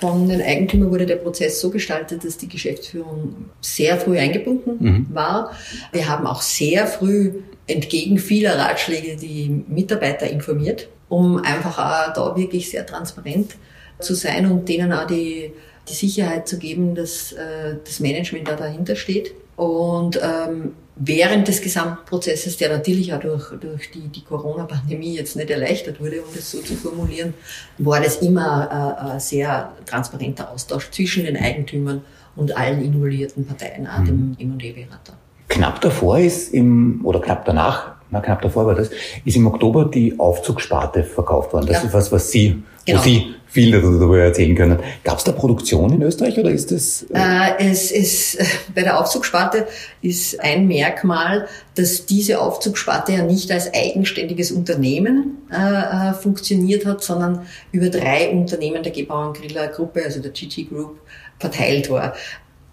Von 0.00 0.28
den 0.28 0.40
Eigentümern 0.40 0.90
wurde 0.90 1.04
der 1.04 1.16
Prozess 1.16 1.60
so 1.60 1.68
gestaltet, 1.68 2.24
dass 2.24 2.38
die 2.38 2.48
Geschäftsführung 2.48 3.34
sehr 3.60 3.98
früh 3.98 4.18
eingebunden 4.18 4.76
mhm. 4.78 5.06
war. 5.12 5.50
Wir 5.92 6.08
haben 6.08 6.26
auch 6.26 6.40
sehr 6.40 6.86
früh 6.86 7.32
entgegen 7.66 8.18
vieler 8.18 8.58
Ratschläge 8.58 9.16
die 9.16 9.64
Mitarbeiter 9.68 10.28
informiert, 10.28 10.88
um 11.08 11.38
einfach 11.38 11.78
auch 11.78 12.14
da 12.14 12.36
wirklich 12.36 12.70
sehr 12.70 12.86
transparent 12.86 13.56
zu 13.98 14.14
sein 14.14 14.50
und 14.50 14.68
denen 14.68 14.92
auch 14.92 15.06
die, 15.06 15.52
die 15.88 15.94
Sicherheit 15.94 16.48
zu 16.48 16.58
geben, 16.58 16.94
dass 16.94 17.32
äh, 17.32 17.76
das 17.84 18.00
Management 18.00 18.48
da 18.48 18.56
dahinter 18.56 18.96
steht. 18.96 19.34
Und 19.60 20.18
ähm, 20.22 20.72
während 20.96 21.46
des 21.46 21.60
gesamten 21.60 22.06
Prozesses, 22.06 22.56
der 22.56 22.70
natürlich 22.70 23.12
auch 23.12 23.20
durch, 23.20 23.50
durch 23.60 23.90
die, 23.90 24.08
die 24.08 24.24
Corona-Pandemie 24.24 25.14
jetzt 25.14 25.36
nicht 25.36 25.50
erleichtert 25.50 26.00
wurde, 26.00 26.22
um 26.22 26.34
das 26.34 26.50
so 26.50 26.62
zu 26.62 26.74
formulieren, 26.76 27.34
war 27.76 28.00
das 28.00 28.22
immer 28.22 28.96
äh, 29.06 29.12
ein 29.12 29.20
sehr 29.20 29.70
transparenter 29.84 30.50
Austausch 30.50 30.90
zwischen 30.90 31.24
den 31.24 31.36
Eigentümern 31.36 32.00
und 32.36 32.56
allen 32.56 32.82
involvierten 32.82 33.44
Parteien, 33.44 33.86
auch 33.86 34.02
dem 34.02 34.30
mhm. 34.30 34.36
M&E-Berater. 34.38 35.12
Knapp 35.48 35.82
davor 35.82 36.18
ist 36.18 36.54
im, 36.54 37.04
oder 37.04 37.20
knapp 37.20 37.44
danach, 37.44 37.96
na 38.10 38.20
knapp 38.20 38.42
davor 38.42 38.66
war 38.66 38.74
das, 38.74 38.90
ist 39.24 39.36
im 39.36 39.46
Oktober 39.46 39.84
die 39.84 40.18
Aufzugssparte 40.18 41.04
verkauft 41.04 41.52
worden. 41.52 41.66
Das 41.66 41.78
ja. 41.78 41.88
ist 41.88 41.94
was, 41.94 42.12
was 42.12 42.30
Sie, 42.30 42.62
genau. 42.84 42.98
wo 42.98 43.02
Sie 43.02 43.34
viel 43.50 43.72
darüber 43.72 44.18
erzählen 44.18 44.54
können. 44.54 44.78
Gab 45.02 45.18
es 45.18 45.24
da 45.24 45.32
Produktion 45.32 45.92
in 45.92 46.02
Österreich 46.02 46.38
oder 46.38 46.50
ist 46.50 46.70
das? 46.70 47.04
Äh, 47.12 47.18
äh 47.18 47.70
es 47.70 47.90
ist 47.90 48.38
bei 48.74 48.82
der 48.82 48.98
Aufzugssparte 48.98 49.66
ist 50.02 50.38
ein 50.40 50.68
Merkmal, 50.68 51.48
dass 51.74 52.06
diese 52.06 52.40
Aufzugssparte 52.40 53.12
ja 53.12 53.24
nicht 53.24 53.50
als 53.50 53.72
eigenständiges 53.74 54.52
Unternehmen 54.52 55.38
äh, 55.50 56.10
äh 56.10 56.12
funktioniert 56.14 56.86
hat, 56.86 57.02
sondern 57.02 57.46
über 57.72 57.88
drei 57.88 58.30
Unternehmen 58.30 58.82
der 58.82 58.92
Gebauern 58.92 59.32
Griller 59.32 59.66
Gruppe, 59.68 60.04
also 60.04 60.20
der 60.20 60.30
GG 60.30 60.64
Group, 60.64 61.00
verteilt 61.40 61.90
war. 61.90 62.14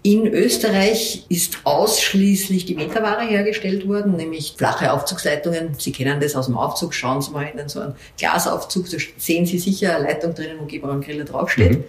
In 0.02 0.26
Österreich 0.26 1.24
ist 1.28 1.58
ausschließlich 1.64 2.66
die 2.66 2.74
Metaware 2.74 3.26
hergestellt 3.26 3.88
worden, 3.88 4.16
nämlich 4.16 4.54
flache 4.56 4.92
Aufzugsleitungen. 4.92 5.74
Sie 5.76 5.90
kennen 5.90 6.20
das 6.20 6.36
aus 6.36 6.46
dem 6.46 6.56
Aufzug. 6.56 6.94
Schauen 6.94 7.20
Sie 7.20 7.32
mal 7.32 7.42
in 7.42 7.68
so 7.68 7.80
einen 7.80 7.94
Glasaufzug, 8.16 8.88
da 8.90 8.96
sehen 9.16 9.44
Sie 9.44 9.58
sicher 9.58 9.96
eine 9.96 10.04
Leitung 10.04 10.34
drinnen, 10.34 10.56
wo 10.60 10.66
Geber 10.66 10.90
und 10.90 11.04
Griller 11.04 11.24
draufsteht. 11.24 11.78
Mhm. 11.78 11.84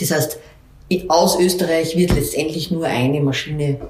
Das 0.00 0.10
heißt, 0.10 0.38
aus 1.08 1.38
Österreich 1.38 1.96
wird 1.96 2.14
letztendlich 2.14 2.70
nur 2.70 2.86
eine 2.86 3.20
Maschine 3.20 3.80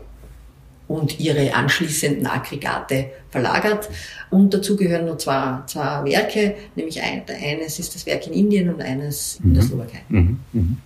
und 0.88 1.18
ihre 1.18 1.54
anschließenden 1.54 2.26
Aggregate 2.26 3.06
verlagert. 3.30 3.88
Und 4.30 4.54
dazu 4.54 4.76
gehören 4.76 5.06
nur 5.06 5.18
zwei, 5.18 5.60
zwei 5.66 6.04
Werke, 6.04 6.54
nämlich 6.74 7.02
ein, 7.02 7.22
eines 7.28 7.78
ist 7.78 7.94
das 7.94 8.06
Werk 8.06 8.26
in 8.26 8.32
Indien 8.32 8.72
und 8.72 8.80
eines 8.80 9.40
in 9.42 9.54
der 9.54 9.62
mhm. 9.62 9.68
Slowakei. 9.68 10.02
Mhm. 10.08 10.40
Mhm. 10.52 10.76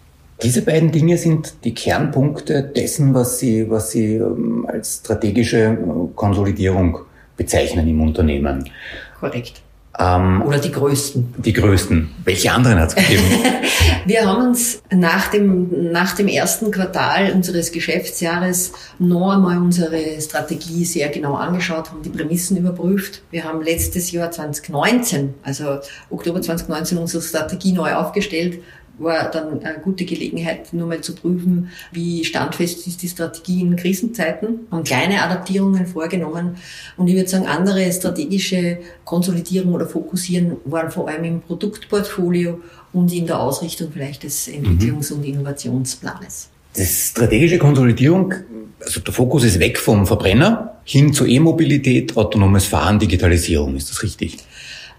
Diese 0.42 0.62
beiden 0.62 0.90
Dinge 0.90 1.18
sind 1.18 1.64
die 1.64 1.74
Kernpunkte 1.74 2.62
dessen, 2.62 3.14
was 3.14 3.38
Sie, 3.38 3.68
was 3.68 3.90
Sie 3.90 4.14
ähm, 4.14 4.66
als 4.68 5.00
strategische 5.04 5.58
äh, 5.58 5.76
Konsolidierung 6.14 7.00
bezeichnen 7.36 7.88
im 7.88 8.00
Unternehmen. 8.00 8.70
Korrekt. 9.18 9.62
Ähm, 9.98 10.42
Oder 10.42 10.58
die 10.58 10.70
größten. 10.70 11.34
Die 11.38 11.52
größten. 11.52 12.10
Welche 12.24 12.52
anderen 12.52 12.78
hat 12.78 12.90
es 12.90 12.94
gegeben? 12.94 13.24
Wir 14.06 14.26
haben 14.26 14.48
uns 14.48 14.82
nach 14.90 15.28
dem, 15.28 15.92
nach 15.92 16.14
dem 16.14 16.28
ersten 16.28 16.70
Quartal 16.70 17.32
unseres 17.32 17.70
Geschäftsjahres 17.70 18.72
noch 18.98 19.32
einmal 19.32 19.58
unsere 19.58 20.20
Strategie 20.20 20.84
sehr 20.86 21.10
genau 21.10 21.34
angeschaut, 21.34 21.90
haben 21.90 22.02
die 22.02 22.08
Prämissen 22.08 22.56
überprüft. 22.56 23.22
Wir 23.30 23.44
haben 23.44 23.62
letztes 23.62 24.10
Jahr 24.10 24.30
2019, 24.30 25.34
also 25.42 25.80
Oktober 26.08 26.40
2019, 26.40 26.96
unsere 26.96 27.22
Strategie 27.22 27.72
neu 27.72 27.92
aufgestellt 27.94 28.60
war 29.00 29.30
dann 29.30 29.62
eine 29.62 29.78
gute 29.78 30.04
Gelegenheit, 30.04 30.72
nur 30.72 30.86
mal 30.86 31.00
zu 31.00 31.14
prüfen, 31.14 31.70
wie 31.90 32.24
standfest 32.24 32.86
ist 32.86 33.02
die 33.02 33.08
Strategie 33.08 33.62
in 33.62 33.74
Krisenzeiten 33.74 34.60
und 34.70 34.86
kleine 34.86 35.22
Adaptierungen 35.22 35.86
vorgenommen. 35.86 36.56
Und 36.96 37.08
ich 37.08 37.16
würde 37.16 37.28
sagen, 37.28 37.46
andere 37.46 37.90
strategische 37.92 38.78
Konsolidierung 39.04 39.74
oder 39.74 39.86
Fokussieren 39.86 40.58
waren 40.66 40.90
vor 40.90 41.08
allem 41.08 41.24
im 41.24 41.40
Produktportfolio 41.40 42.60
und 42.92 43.12
in 43.12 43.26
der 43.26 43.40
Ausrichtung 43.40 43.88
vielleicht 43.92 44.22
des 44.22 44.48
Entwicklungs- 44.48 45.12
und 45.12 45.24
Innovationsplanes. 45.24 46.50
Die 46.76 46.84
strategische 46.84 47.58
Konsolidierung, 47.58 48.34
also 48.80 49.00
der 49.00 49.12
Fokus 49.12 49.44
ist 49.44 49.58
weg 49.58 49.78
vom 49.78 50.06
Verbrenner 50.06 50.76
hin 50.84 51.12
zur 51.12 51.26
E-Mobilität, 51.26 52.16
autonomes 52.16 52.66
Fahren, 52.66 52.98
Digitalisierung. 52.98 53.76
Ist 53.76 53.90
das 53.90 54.02
richtig? 54.02 54.38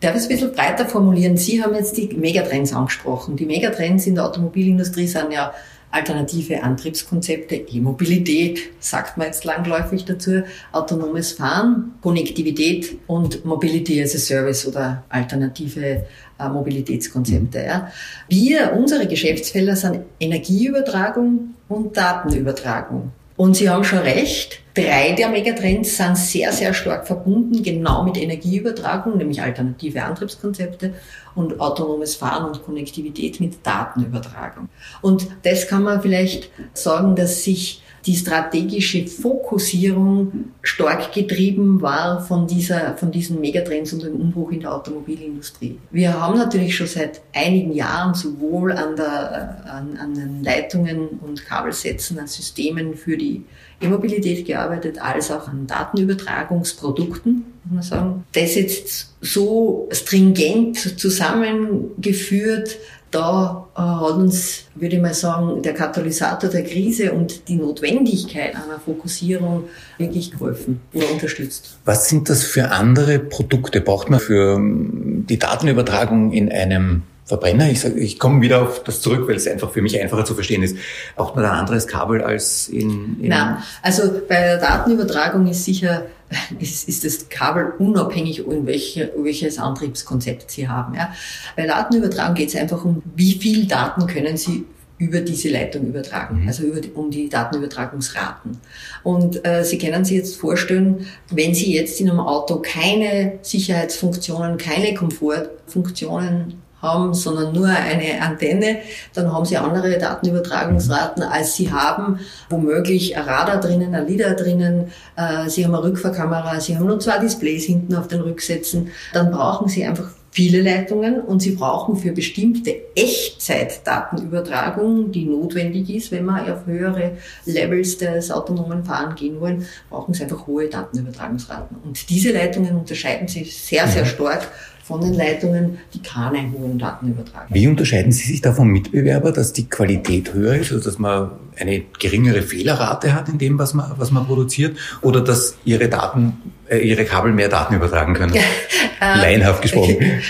Darf 0.01 0.15
ich 0.15 0.21
es 0.21 0.23
ein 0.23 0.29
bisschen 0.29 0.51
breiter 0.51 0.85
formulieren? 0.87 1.37
Sie 1.37 1.63
haben 1.63 1.75
jetzt 1.75 1.95
die 1.95 2.07
Megatrends 2.07 2.73
angesprochen. 2.73 3.35
Die 3.35 3.45
Megatrends 3.45 4.07
in 4.07 4.15
der 4.15 4.25
Automobilindustrie 4.25 5.05
sind 5.05 5.31
ja 5.31 5.53
alternative 5.91 6.63
Antriebskonzepte, 6.63 7.55
E-Mobilität, 7.55 8.71
sagt 8.79 9.17
man 9.17 9.27
jetzt 9.27 9.43
langläufig 9.43 10.05
dazu, 10.05 10.41
autonomes 10.71 11.33
Fahren, 11.33 11.93
Konnektivität 12.01 12.97
und 13.05 13.45
Mobility 13.45 14.01
as 14.01 14.15
a 14.15 14.17
Service 14.17 14.65
oder 14.65 15.03
alternative 15.09 16.05
äh, 16.39 16.49
Mobilitätskonzepte. 16.49 17.59
Ja. 17.59 17.91
Wir, 18.27 18.73
unsere 18.75 19.05
Geschäftsfelder 19.05 19.75
sind 19.75 19.99
Energieübertragung 20.19 21.53
und 21.69 21.95
Datenübertragung. 21.95 23.11
Und 23.41 23.55
Sie 23.55 23.71
haben 23.71 23.83
schon 23.83 23.97
recht, 23.97 24.59
drei 24.75 25.13
der 25.13 25.29
Megatrends 25.29 25.97
sind 25.97 26.15
sehr, 26.15 26.51
sehr 26.51 26.75
stark 26.75 27.07
verbunden, 27.07 27.63
genau 27.63 28.03
mit 28.03 28.15
Energieübertragung, 28.15 29.17
nämlich 29.17 29.41
alternative 29.41 30.03
Antriebskonzepte 30.03 30.93
und 31.33 31.59
autonomes 31.59 32.13
Fahren 32.13 32.45
und 32.45 32.63
Konnektivität 32.63 33.39
mit 33.39 33.65
Datenübertragung. 33.65 34.69
Und 35.01 35.25
das 35.41 35.67
kann 35.67 35.81
man 35.81 36.03
vielleicht 36.03 36.51
sagen, 36.75 37.15
dass 37.15 37.43
sich 37.43 37.81
die 38.05 38.15
strategische 38.15 39.05
Fokussierung 39.07 40.51
stark 40.61 41.13
getrieben 41.13 41.81
war 41.81 42.21
von 42.21 42.47
dieser, 42.47 42.97
von 42.97 43.11
diesen 43.11 43.39
Megatrends 43.39 43.93
und 43.93 44.03
dem 44.03 44.15
Umbruch 44.15 44.51
in 44.51 44.61
der 44.61 44.73
Automobilindustrie. 44.73 45.77
Wir 45.91 46.19
haben 46.19 46.37
natürlich 46.37 46.75
schon 46.75 46.87
seit 46.87 47.21
einigen 47.33 47.73
Jahren 47.73 48.13
sowohl 48.13 48.71
an 48.71 48.95
der, 48.95 49.65
an, 49.65 49.97
an 49.97 50.13
den 50.13 50.43
Leitungen 50.43 51.19
und 51.21 51.45
Kabelsätzen, 51.45 52.19
an 52.19 52.27
Systemen 52.27 52.95
für 52.95 53.17
die 53.17 53.43
E-Mobilität 53.81 54.45
gearbeitet, 54.45 55.01
als 55.01 55.31
auch 55.31 55.47
an 55.47 55.65
Datenübertragungsprodukten, 55.67 57.45
muss 57.65 57.73
man 57.73 57.83
sagen. 57.83 58.23
Das 58.33 58.55
jetzt 58.55 59.15
so 59.21 59.89
stringent 59.91 60.99
zusammengeführt, 60.99 62.77
da 63.11 63.67
äh, 63.75 63.81
hat 63.81 64.13
uns, 64.13 64.65
würde 64.75 64.95
ich 64.95 65.01
mal 65.01 65.13
sagen, 65.13 65.61
der 65.61 65.73
Katalysator 65.73 66.49
der 66.49 66.63
Krise 66.63 67.11
und 67.11 67.47
die 67.47 67.55
Notwendigkeit 67.55 68.55
einer 68.55 68.79
Fokussierung 68.83 69.65
wirklich 69.97 70.31
geholfen 70.31 70.81
oder 70.93 71.11
unterstützt. 71.11 71.77
Was 71.85 72.09
sind 72.09 72.29
das 72.29 72.43
für 72.43 72.71
andere 72.71 73.19
Produkte? 73.19 73.81
Braucht 73.81 74.09
man 74.09 74.19
für 74.19 74.55
ähm, 74.55 75.25
die 75.29 75.37
Datenübertragung 75.37 76.31
in 76.31 76.51
einem 76.51 77.03
Verbrenner, 77.25 77.69
ich, 77.69 77.79
sag, 77.79 77.95
ich 77.95 78.19
komme 78.19 78.41
wieder 78.41 78.61
auf 78.61 78.83
das 78.83 78.99
zurück, 78.99 79.25
weil 79.27 79.37
es 79.37 79.47
einfach 79.47 79.71
für 79.71 79.81
mich 79.81 79.97
einfacher 80.01 80.25
zu 80.25 80.35
verstehen 80.35 80.63
ist, 80.63 80.75
braucht 81.15 81.35
man 81.35 81.45
ein 81.45 81.51
anderes 81.51 81.87
Kabel 81.87 82.21
als 82.21 82.67
in... 82.67 83.17
in 83.21 83.29
Nein, 83.29 83.57
also 83.81 84.03
bei 84.27 84.41
der 84.41 84.57
Datenübertragung 84.57 85.47
ist 85.47 85.63
sicher 85.63 86.07
ist, 86.59 86.87
ist 86.87 87.03
das 87.03 87.29
Kabel 87.29 87.73
unabhängig, 87.79 88.45
in 88.45 88.65
welche, 88.65 89.11
welches 89.17 89.57
Antriebskonzept 89.57 90.51
Sie 90.51 90.67
haben. 90.67 90.95
Ja. 90.95 91.13
Bei 91.55 91.65
Datenübertragung 91.65 92.35
geht 92.35 92.49
es 92.49 92.55
einfach 92.55 92.83
um, 92.85 93.01
wie 93.15 93.33
viel 93.33 93.65
Daten 93.65 94.07
können 94.07 94.37
Sie 94.37 94.65
über 94.97 95.21
diese 95.21 95.49
Leitung 95.49 95.87
übertragen, 95.87 96.41
mhm. 96.41 96.47
also 96.47 96.63
über 96.63 96.79
um 96.93 97.09
die 97.09 97.27
Datenübertragungsraten. 97.27 98.57
Und 99.03 99.43
äh, 99.45 99.63
Sie 99.63 99.79
können 99.79 100.05
sich 100.05 100.17
jetzt 100.17 100.35
vorstellen, 100.35 101.07
wenn 101.31 101.55
Sie 101.55 101.73
jetzt 101.73 101.99
in 101.99 102.09
einem 102.09 102.19
Auto 102.19 102.57
keine 102.57 103.39
Sicherheitsfunktionen, 103.41 104.57
keine 104.57 104.93
Komfortfunktionen 104.93 106.61
haben, 106.81 107.13
sondern 107.13 107.53
nur 107.53 107.67
eine 107.67 108.21
Antenne, 108.21 108.79
dann 109.13 109.31
haben 109.31 109.45
sie 109.45 109.57
andere 109.57 109.97
Datenübertragungsraten, 109.97 111.23
als 111.23 111.55
sie 111.55 111.71
haben, 111.71 112.19
womöglich 112.49 113.17
ein 113.17 113.23
Radar 113.23 113.59
drinnen, 113.59 113.93
ein 113.93 114.07
LIDAR 114.07 114.35
drinnen, 114.35 114.91
äh, 115.15 115.49
sie 115.49 115.65
haben 115.65 115.75
eine 115.75 115.83
Rückfahrkamera, 115.83 116.59
sie 116.59 116.75
haben 116.75 116.87
nur 116.87 116.99
zwei 116.99 117.19
Displays 117.19 117.65
hinten 117.65 117.95
auf 117.95 118.07
den 118.07 118.21
Rücksätzen, 118.21 118.91
dann 119.13 119.31
brauchen 119.31 119.67
sie 119.67 119.85
einfach 119.85 120.09
viele 120.31 120.61
Leitungen 120.61 121.19
und 121.19 121.41
sie 121.41 121.51
brauchen 121.51 121.97
für 121.97 122.13
bestimmte 122.13 122.73
Echtzeitdatenübertragung, 122.95 125.11
die 125.11 125.25
notwendig 125.25 125.93
ist, 125.93 126.11
wenn 126.11 126.23
wir 126.25 126.53
auf 126.53 126.65
höhere 126.65 127.17
Levels 127.45 127.97
des 127.97 128.31
autonomen 128.31 128.85
Fahren 128.85 129.15
gehen 129.15 129.41
wollen, 129.41 129.65
brauchen 129.89 130.13
sie 130.13 130.23
einfach 130.23 130.47
hohe 130.47 130.69
Datenübertragungsraten. 130.69 131.75
Und 131.83 132.09
diese 132.09 132.31
Leitungen 132.31 132.77
unterscheiden 132.77 133.27
sich 133.27 133.57
sehr, 133.57 133.85
sehr 133.87 134.05
mhm. 134.05 134.09
stark 134.09 134.47
von 134.91 134.99
den 134.99 135.13
Leitungen, 135.13 135.77
die 135.93 136.01
keine 136.01 136.51
hohen 136.51 136.77
Daten 136.77 137.07
übertragen. 137.07 137.47
Wie 137.53 137.65
unterscheiden 137.65 138.11
Sie 138.11 138.27
sich 138.27 138.41
da 138.41 138.51
vom 138.51 138.67
Mitbewerber, 138.67 139.31
dass 139.31 139.53
die 139.53 139.69
Qualität 139.69 140.33
höher 140.33 140.55
ist, 140.55 140.73
also 140.73 140.83
dass 140.83 140.99
man 140.99 141.31
eine 141.57 141.83
geringere 141.99 142.41
Fehlerrate 142.41 143.13
hat 143.13 143.29
in 143.29 143.37
dem, 143.37 143.57
was 143.57 143.73
man, 143.73 143.93
was 143.95 144.11
man 144.11 144.25
produziert, 144.25 144.77
oder 145.01 145.21
dass 145.21 145.55
Ihre 145.63 145.87
Daten, 145.87 146.33
äh, 146.69 146.79
Ihre 146.79 147.05
Kabel 147.05 147.31
mehr 147.31 147.47
Daten 147.47 147.75
übertragen 147.75 148.13
können? 148.13 148.33
Laienhaft 148.99 149.61
gesprochen. 149.61 149.95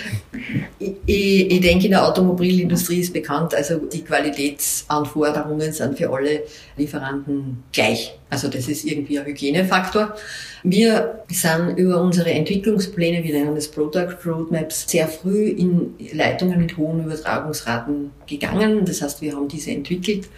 Ich, 1.06 1.52
ich 1.52 1.62
denke, 1.62 1.86
in 1.86 1.92
der 1.92 2.08
Automobilindustrie 2.08 3.00
ist 3.00 3.12
bekannt, 3.12 3.56
also 3.56 3.78
die 3.78 4.04
Qualitätsanforderungen 4.04 5.74
sind 5.74 5.98
für 5.98 6.12
alle 6.12 6.44
Lieferanten 6.78 7.64
gleich. 7.72 8.14
Also 8.30 8.48
das 8.48 8.68
ist 8.68 8.86
irgendwie 8.86 9.20
ein 9.20 9.26
Hygienefaktor. 9.26 10.16
Wir 10.64 11.24
sind 11.28 11.78
über 11.78 12.02
unsere 12.02 12.30
Entwicklungspläne, 12.32 13.24
wir 13.24 13.34
nennen 13.34 13.56
das 13.56 13.68
Product 13.68 14.16
Roadmaps, 14.26 14.86
sehr 14.88 15.08
früh 15.08 15.48
in 15.48 15.96
Leitungen 16.14 16.60
mit 16.60 16.78
hohen 16.78 17.04
Übertragungsraten 17.04 18.12
gegangen. 18.28 18.86
Das 18.86 19.02
heißt, 19.02 19.22
wir 19.22 19.36
haben 19.36 19.48
diese 19.48 19.72
entwickelt. 19.72 20.30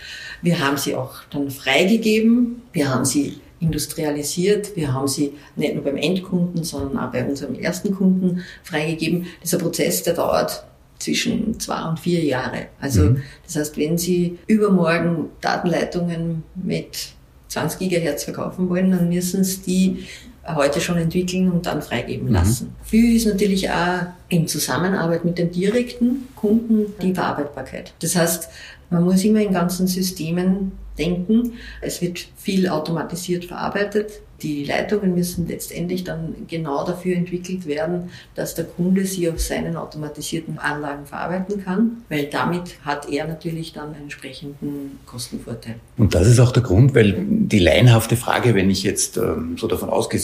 Wir 0.41 0.59
haben 0.59 0.77
sie 0.77 0.95
auch 0.95 1.15
dann 1.29 1.51
freigegeben. 1.51 2.61
Wir 2.71 2.89
haben 2.89 3.03
sie 3.03 3.41
industrialisiert. 3.63 4.75
Wir 4.75 4.93
haben 4.93 5.07
sie 5.07 5.33
nicht 5.55 5.73
nur 5.73 5.83
beim 5.83 5.97
Endkunden, 5.97 6.63
sondern 6.63 6.97
auch 6.97 7.11
bei 7.11 7.25
unserem 7.25 7.55
ersten 7.55 7.95
Kunden 7.95 8.43
freigegeben. 8.63 9.25
Dieser 9.41 9.57
Prozess, 9.57 10.03
der 10.03 10.13
dauert 10.13 10.63
zwischen 10.99 11.59
zwei 11.59 11.83
und 11.83 11.99
vier 11.99 12.23
Jahre. 12.23 12.67
Also 12.79 13.03
mhm. 13.03 13.23
das 13.45 13.55
heißt, 13.55 13.77
wenn 13.77 13.97
Sie 13.97 14.37
übermorgen 14.47 15.29
Datenleitungen 15.41 16.43
mit 16.55 17.09
20 17.49 17.79
Gigahertz 17.79 18.23
verkaufen 18.23 18.69
wollen, 18.69 18.91
dann 18.91 19.09
müssen 19.09 19.43
Sie 19.43 19.61
die 19.61 20.05
heute 20.45 20.81
schon 20.81 20.97
entwickeln 20.97 21.51
und 21.51 21.65
dann 21.65 21.81
freigeben 21.81 22.27
mhm. 22.27 22.33
lassen. 22.33 22.75
Viel 22.83 23.15
ist 23.15 23.25
natürlich 23.25 23.69
auch 23.69 24.07
in 24.29 24.47
Zusammenarbeit 24.47 25.25
mit 25.25 25.37
den 25.37 25.51
direkten 25.51 26.27
Kunden 26.35 26.93
die 27.01 27.13
Verarbeitbarkeit. 27.13 27.93
Das 27.99 28.15
heißt, 28.15 28.49
man 28.89 29.03
muss 29.03 29.23
immer 29.23 29.39
in 29.39 29.53
ganzen 29.53 29.87
Systemen 29.87 30.73
denken. 30.97 31.53
Es 31.81 32.01
wird 32.01 32.27
viel 32.35 32.67
automatisiert 32.67 33.45
verarbeitet. 33.45 34.21
Die 34.41 34.65
Leitungen 34.65 35.15
müssen 35.15 35.47
letztendlich 35.47 36.03
dann 36.03 36.35
genau 36.49 36.85
dafür 36.85 37.15
entwickelt 37.15 37.65
werden, 37.65 38.09
dass 38.35 38.55
der 38.55 38.65
Kunde 38.65 39.05
sie 39.05 39.29
auf 39.29 39.39
seinen 39.39 39.77
automatisierten 39.77 40.59
Anlagen 40.59 41.05
verarbeiten 41.05 41.63
kann, 41.63 42.03
weil 42.09 42.25
damit 42.25 42.75
hat 42.83 43.09
er 43.09 43.25
natürlich 43.25 43.71
dann 43.71 43.93
einen 43.93 44.03
entsprechenden 44.03 44.99
Kostenvorteil. 45.05 45.75
Und 45.97 46.13
das 46.13 46.27
ist 46.27 46.39
auch 46.41 46.51
der 46.51 46.63
Grund, 46.63 46.93
weil 46.93 47.25
die 47.25 47.59
laienhafte 47.59 48.17
Frage, 48.17 48.53
wenn 48.53 48.69
ich 48.69 48.83
jetzt 48.83 49.15
ähm, 49.15 49.55
so 49.57 49.67
davon 49.67 49.89
ausgehe, 49.89 50.19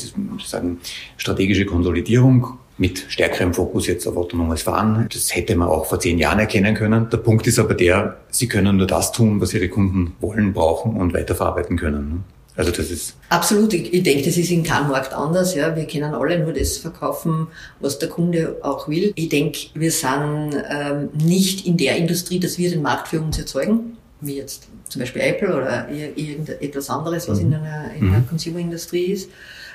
sagen 0.45 0.79
strategische 1.15 1.65
Konsolidierung, 1.65 2.57
mit 2.79 3.05
stärkerem 3.09 3.53
Fokus 3.53 3.87
jetzt 3.87 4.07
auf 4.07 4.17
autonomes 4.17 4.63
Fahren. 4.63 5.07
Das 5.11 5.35
hätte 5.35 5.55
man 5.55 5.67
auch 5.67 5.85
vor 5.85 5.99
zehn 5.99 6.17
Jahren 6.17 6.39
erkennen 6.39 6.73
können. 6.73 7.09
Der 7.09 7.17
Punkt 7.17 7.45
ist 7.45 7.59
aber 7.59 7.73
der, 7.73 8.17
Sie 8.31 8.47
können 8.47 8.77
nur 8.77 8.87
das 8.87 9.11
tun, 9.11 9.41
was 9.41 9.53
Ihre 9.53 9.69
Kunden 9.69 10.15
wollen, 10.21 10.53
brauchen 10.53 10.95
und 10.95 11.13
weiterverarbeiten 11.13 11.77
können. 11.77 12.09
Ne? 12.09 12.19
Also 12.55 12.71
das 12.71 12.91
ist 12.91 13.15
absolut. 13.29 13.73
Ich, 13.73 13.93
ich 13.93 14.03
denke, 14.03 14.23
das 14.23 14.35
ist 14.35 14.51
in 14.51 14.63
keinem 14.63 14.89
Markt 14.89 15.13
anders. 15.13 15.55
Ja, 15.55 15.75
wir 15.75 15.87
können 15.87 16.13
alle 16.13 16.39
nur 16.39 16.51
das 16.51 16.77
verkaufen, 16.77 17.47
was 17.79 17.99
der 17.99 18.09
Kunde 18.09 18.57
auch 18.63 18.89
will. 18.89 19.13
Ich 19.15 19.29
denke, 19.29 19.59
wir 19.75 19.91
sind 19.91 20.51
ähm, 20.69 21.09
nicht 21.23 21.65
in 21.65 21.77
der 21.77 21.95
Industrie, 21.95 22.39
dass 22.39 22.57
wir 22.57 22.69
den 22.69 22.81
Markt 22.81 23.07
für 23.07 23.21
uns 23.21 23.37
erzeugen, 23.39 23.97
wie 24.19 24.35
jetzt 24.35 24.67
zum 24.89 24.99
Beispiel 24.99 25.21
Apple 25.21 25.55
oder 25.55 25.89
irgendetwas 25.89 26.89
anderes, 26.89 27.29
was 27.29 27.39
mhm. 27.39 27.45
in 27.45 27.53
einer, 27.55 27.93
in 27.93 28.07
einer 28.09 28.19
mhm. 28.19 28.27
Consumer-Industrie 28.27 29.05
ist. 29.05 29.29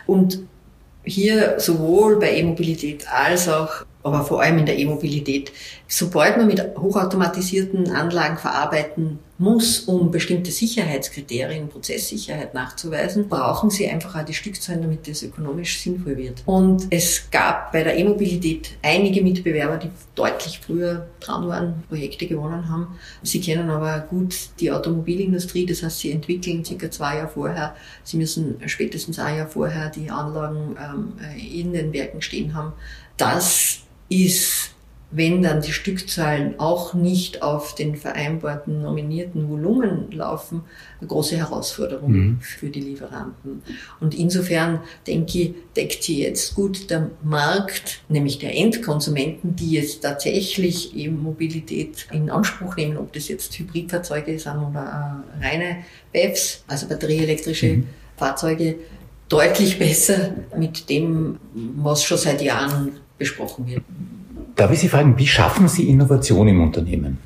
Und 0.06 0.40
hier 1.04 1.58
sowohl 1.58 2.18
bei 2.18 2.36
E-Mobilität 2.36 3.06
als 3.12 3.48
auch 3.48 3.84
aber 4.04 4.22
vor 4.22 4.42
allem 4.42 4.58
in 4.58 4.66
der 4.66 4.78
E-Mobilität. 4.78 5.50
Sobald 5.88 6.36
man 6.36 6.46
mit 6.46 6.62
hochautomatisierten 6.78 7.90
Anlagen 7.90 8.36
verarbeiten 8.36 9.18
muss, 9.38 9.80
um 9.80 10.10
bestimmte 10.10 10.52
Sicherheitskriterien, 10.52 11.68
Prozesssicherheit 11.68 12.54
nachzuweisen, 12.54 13.28
brauchen 13.28 13.70
sie 13.70 13.88
einfach 13.88 14.14
auch 14.14 14.24
die 14.24 14.34
Stückzahlen, 14.34 14.82
damit 14.82 15.08
das 15.08 15.22
ökonomisch 15.22 15.80
sinnvoll 15.80 16.16
wird. 16.16 16.42
Und 16.46 16.86
es 16.90 17.30
gab 17.30 17.72
bei 17.72 17.82
der 17.82 17.96
E-Mobilität 17.96 18.70
einige 18.82 19.22
Mitbewerber, 19.22 19.78
die 19.78 19.90
deutlich 20.14 20.60
früher 20.60 21.08
dran 21.18 21.48
waren, 21.48 21.82
Projekte 21.88 22.26
gewonnen 22.26 22.68
haben. 22.68 22.98
Sie 23.22 23.40
kennen 23.40 23.70
aber 23.70 24.00
gut 24.00 24.34
die 24.60 24.70
Automobilindustrie, 24.70 25.66
das 25.66 25.82
heißt, 25.82 25.98
sie 25.98 26.12
entwickeln 26.12 26.64
circa 26.64 26.90
zwei 26.90 27.16
Jahre 27.16 27.28
vorher, 27.28 27.74
sie 28.04 28.18
müssen 28.18 28.56
spätestens 28.66 29.18
ein 29.18 29.38
Jahr 29.38 29.48
vorher 29.48 29.90
die 29.90 30.10
Anlagen 30.10 30.76
ähm, 30.78 31.12
in 31.36 31.72
den 31.72 31.92
Werken 31.92 32.22
stehen 32.22 32.54
haben. 32.54 32.72
Das 33.16 33.83
ist, 34.08 34.74
wenn 35.16 35.42
dann 35.42 35.62
die 35.62 35.72
Stückzahlen 35.72 36.58
auch 36.58 36.92
nicht 36.92 37.42
auf 37.42 37.76
den 37.76 37.94
vereinbarten 37.94 38.82
nominierten 38.82 39.48
Volumen 39.48 40.10
laufen, 40.10 40.62
eine 41.00 41.06
große 41.06 41.36
Herausforderung 41.36 42.10
mhm. 42.10 42.38
für 42.40 42.68
die 42.68 42.80
Lieferanten. 42.80 43.62
Und 44.00 44.12
insofern 44.18 44.80
denke 45.06 45.38
ich, 45.38 45.54
deckt 45.76 46.02
sie 46.02 46.22
jetzt 46.22 46.56
gut 46.56 46.90
der 46.90 47.10
Markt, 47.22 48.00
nämlich 48.08 48.40
der 48.40 48.56
Endkonsumenten, 48.56 49.54
die 49.54 49.70
jetzt 49.70 50.02
tatsächlich 50.02 50.96
eben 50.96 51.22
Mobilität 51.22 52.08
in 52.10 52.28
Anspruch 52.28 52.74
nehmen, 52.74 52.96
ob 52.96 53.12
das 53.12 53.28
jetzt 53.28 53.56
Hybridfahrzeuge 53.56 54.36
sind 54.36 54.56
oder 54.56 55.24
äh, 55.40 55.46
reine 55.46 55.76
BEVs, 56.12 56.64
also 56.66 56.88
batterieelektrische 56.88 57.68
mhm. 57.68 57.86
Fahrzeuge, 58.16 58.76
deutlich 59.28 59.78
besser 59.78 60.32
mit 60.56 60.90
dem, 60.90 61.38
was 61.54 62.02
schon 62.02 62.18
seit 62.18 62.42
Jahren 62.42 63.00
besprochen 63.18 63.66
wird. 63.66 63.82
Darf 64.56 64.70
ich 64.70 64.80
Sie 64.80 64.88
fragen, 64.88 65.18
wie 65.18 65.26
schaffen 65.26 65.68
Sie 65.68 65.88
Innovation 65.88 66.48
im 66.48 66.62
Unternehmen? 66.62 67.18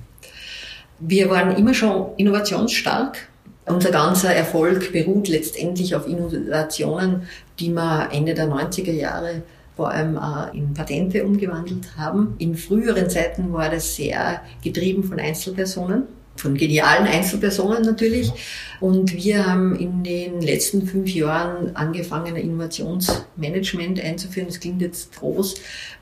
Wir 0.99 1.31
waren 1.31 1.57
immer 1.57 1.75
schon 1.75 2.07
innovationsstark. 2.17 3.29
Unser 3.67 3.91
ganzer 3.91 4.35
Erfolg 4.35 4.93
beruht 4.93 5.29
letztendlich 5.29 5.95
auf 5.95 6.07
Innovationen, 6.07 7.29
die 7.61 7.69
wir 7.69 8.09
Ende 8.13 8.35
der 8.35 8.49
90er 8.49 8.93
Jahre 8.93 9.43
vor 9.77 9.91
allem 9.91 10.19
in 10.55 10.75
Patente 10.75 11.25
umgewandelt 11.25 11.97
haben. 11.97 12.35
In 12.39 12.57
früheren 12.57 13.09
Zeiten 13.09 13.53
war 13.53 13.71
das 13.71 13.95
sehr 13.95 14.43
getrieben 14.65 15.05
von 15.05 15.21
Einzelpersonen 15.21 16.05
von 16.41 16.57
genialen 16.57 17.07
Einzelpersonen 17.07 17.83
natürlich. 17.83 18.33
Und 18.81 19.15
wir 19.15 19.47
haben 19.47 19.77
in 19.77 20.03
den 20.03 20.41
letzten 20.41 20.87
fünf 20.87 21.13
Jahren 21.13 21.75
angefangen, 21.75 22.37
ein 22.37 22.43
Innovationsmanagement 22.43 24.01
einzuführen. 24.01 24.49
Das 24.49 24.61
klingt 24.61 24.81
jetzt 24.83 25.17
groß. 25.17 25.57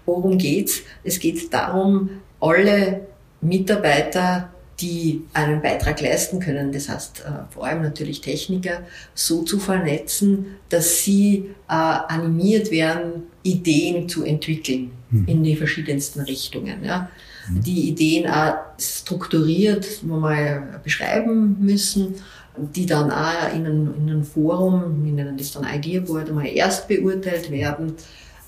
Worum 0.04 0.38
geht's? 0.38 0.82
Es 1.04 1.18
geht 1.18 1.52
darum, 1.52 2.10
alle 2.40 3.06
Mitarbeiter 3.40 4.50
die 4.80 5.22
einen 5.32 5.62
Beitrag 5.62 6.00
leisten 6.02 6.38
können, 6.38 6.70
das 6.70 6.90
heißt 6.90 7.20
äh, 7.20 7.52
vor 7.52 7.64
allem 7.64 7.82
natürlich 7.82 8.20
Techniker, 8.20 8.82
so 9.14 9.42
zu 9.42 9.58
vernetzen, 9.58 10.56
dass 10.68 11.02
sie 11.02 11.54
äh, 11.68 11.72
animiert 11.72 12.70
werden, 12.70 13.22
Ideen 13.42 14.06
zu 14.06 14.22
entwickeln 14.22 14.90
hm. 15.10 15.24
in 15.26 15.44
die 15.44 15.56
verschiedensten 15.56 16.20
Richtungen. 16.20 16.84
Ja 16.84 17.08
die 17.48 17.88
Ideen 17.88 18.30
auch 18.30 18.54
strukturiert 18.78 20.02
mal 20.02 20.80
beschreiben 20.82 21.56
müssen, 21.60 22.14
die 22.56 22.86
dann 22.86 23.10
auch 23.10 23.54
in 23.54 23.66
einem, 23.66 23.94
in 23.98 24.10
einem 24.10 24.24
Forum, 24.24 25.04
wir 25.04 25.12
nennen 25.12 25.36
das 25.36 25.52
dann 25.52 25.64
Idea 25.64 26.00
Board, 26.00 26.32
mal 26.32 26.46
erst 26.46 26.88
beurteilt 26.88 27.50
werden. 27.50 27.94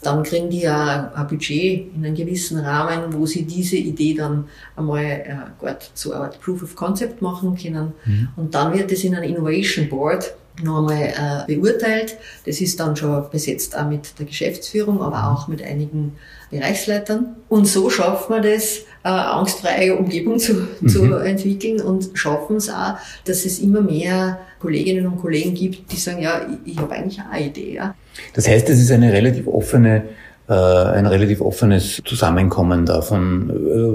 dann 0.01 0.23
kriegen 0.23 0.49
die 0.49 0.61
ja 0.61 1.13
ein 1.13 1.27
Budget 1.27 1.95
in 1.95 2.05
einem 2.05 2.15
gewissen 2.15 2.59
Rahmen, 2.59 3.13
wo 3.13 3.27
sie 3.27 3.45
diese 3.45 3.77
Idee 3.77 4.15
dann 4.15 4.47
einmal 4.77 5.05
äh, 5.05 5.35
gut 5.59 5.91
zu 5.95 6.13
einer 6.13 6.29
Proof 6.29 6.63
of 6.63 6.77
Concept 6.77 7.21
machen 7.21 7.57
können. 7.57 7.93
Mhm. 8.05 8.29
Und 8.37 8.55
dann 8.55 8.73
wird 8.73 8.93
es 8.93 9.03
in 9.03 9.17
einem 9.17 9.29
Innovation 9.29 9.89
Board 9.89 10.35
noch 10.63 10.79
einmal 10.79 11.47
äh, 11.49 11.55
beurteilt. 11.55 12.17
Das 12.47 12.61
ist 12.61 12.79
dann 12.79 12.97
schon 12.97 13.29
besetzt 13.31 13.77
auch 13.77 13.89
mit 13.89 14.19
der 14.19 14.27
Geschäftsführung, 14.27 15.03
aber 15.03 15.33
auch 15.33 15.49
mit 15.49 15.63
einigen 15.63 16.17
Bereichsleitern. 16.51 17.37
Und 17.49 17.67
so 17.67 17.91
schafft 17.91 18.31
man 18.31 18.43
das, 18.43 18.81
äh, 19.05 19.09
angstfreie 19.09 19.97
Umgebung 19.97 20.39
zu, 20.39 20.55
mhm. 20.81 20.89
zu 20.89 21.15
entwickeln 21.15 21.81
und 21.81 22.11
schaffen 22.15 22.57
es 22.57 22.69
auch, 22.69 22.95
dass 23.25 23.45
es 23.45 23.59
immer 23.59 23.81
mehr 23.81 24.39
Kolleginnen 24.61 25.07
und 25.07 25.21
Kollegen 25.21 25.55
gibt, 25.55 25.91
die 25.93 25.97
sagen, 25.97 26.21
ja, 26.21 26.41
ich, 26.65 26.73
ich 26.73 26.79
habe 26.79 26.93
eigentlich 26.93 27.21
auch 27.21 27.31
eine 27.31 27.47
Idee. 27.47 27.75
Ja. 27.75 27.95
Das 28.35 28.49
heißt, 28.49 28.69
es 28.71 28.81
ist 28.81 28.91
eine 28.91 29.13
relativ 29.13 29.47
offene 29.47 30.05
äh, 30.49 30.55
ein 30.55 31.07
relativ 31.07 31.43
offenes 31.43 32.01
Zusammenkommen 32.07 32.87
davon. 32.87 33.51